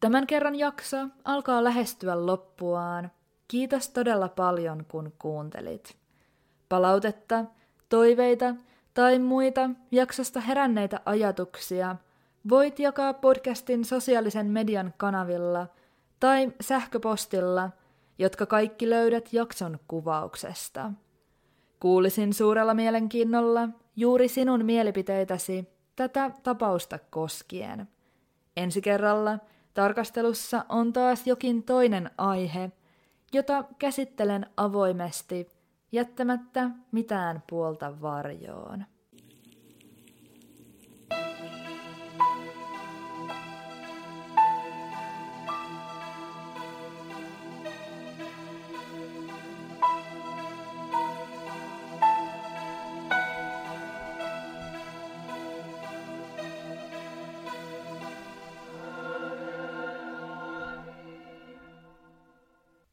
Tämän 0.00 0.26
kerran 0.26 0.54
jakso 0.54 0.96
alkaa 1.24 1.64
lähestyä 1.64 2.26
loppuaan. 2.26 3.10
Kiitos 3.48 3.88
todella 3.88 4.28
paljon, 4.28 4.84
kun 4.88 5.12
kuuntelit. 5.18 5.96
Palautetta, 6.68 7.44
toiveita 7.88 8.54
tai 8.94 9.18
muita 9.18 9.70
jaksosta 9.90 10.40
heränneitä 10.40 11.00
ajatuksia 11.04 11.96
voit 12.48 12.78
jakaa 12.78 13.14
podcastin 13.14 13.84
sosiaalisen 13.84 14.46
median 14.46 14.94
kanavilla 14.96 15.66
tai 16.20 16.52
sähköpostilla, 16.60 17.70
jotka 18.18 18.46
kaikki 18.46 18.90
löydät 18.90 19.32
jakson 19.32 19.78
kuvauksesta. 19.88 20.92
Kuulisin 21.80 22.32
suurella 22.34 22.74
mielenkiinnolla 22.74 23.68
juuri 23.96 24.28
sinun 24.28 24.64
mielipiteitäsi 24.64 25.68
tätä 25.96 26.30
tapausta 26.42 26.98
koskien. 27.10 27.88
Ensi 28.56 28.80
kerralla 28.80 29.38
tarkastelussa 29.74 30.64
on 30.68 30.92
taas 30.92 31.26
jokin 31.26 31.62
toinen 31.62 32.10
aihe, 32.18 32.70
jota 33.32 33.64
käsittelen 33.78 34.46
avoimesti 34.56 35.48
jättämättä 35.92 36.70
mitään 36.92 37.42
puolta 37.50 38.00
varjoon. 38.00 38.84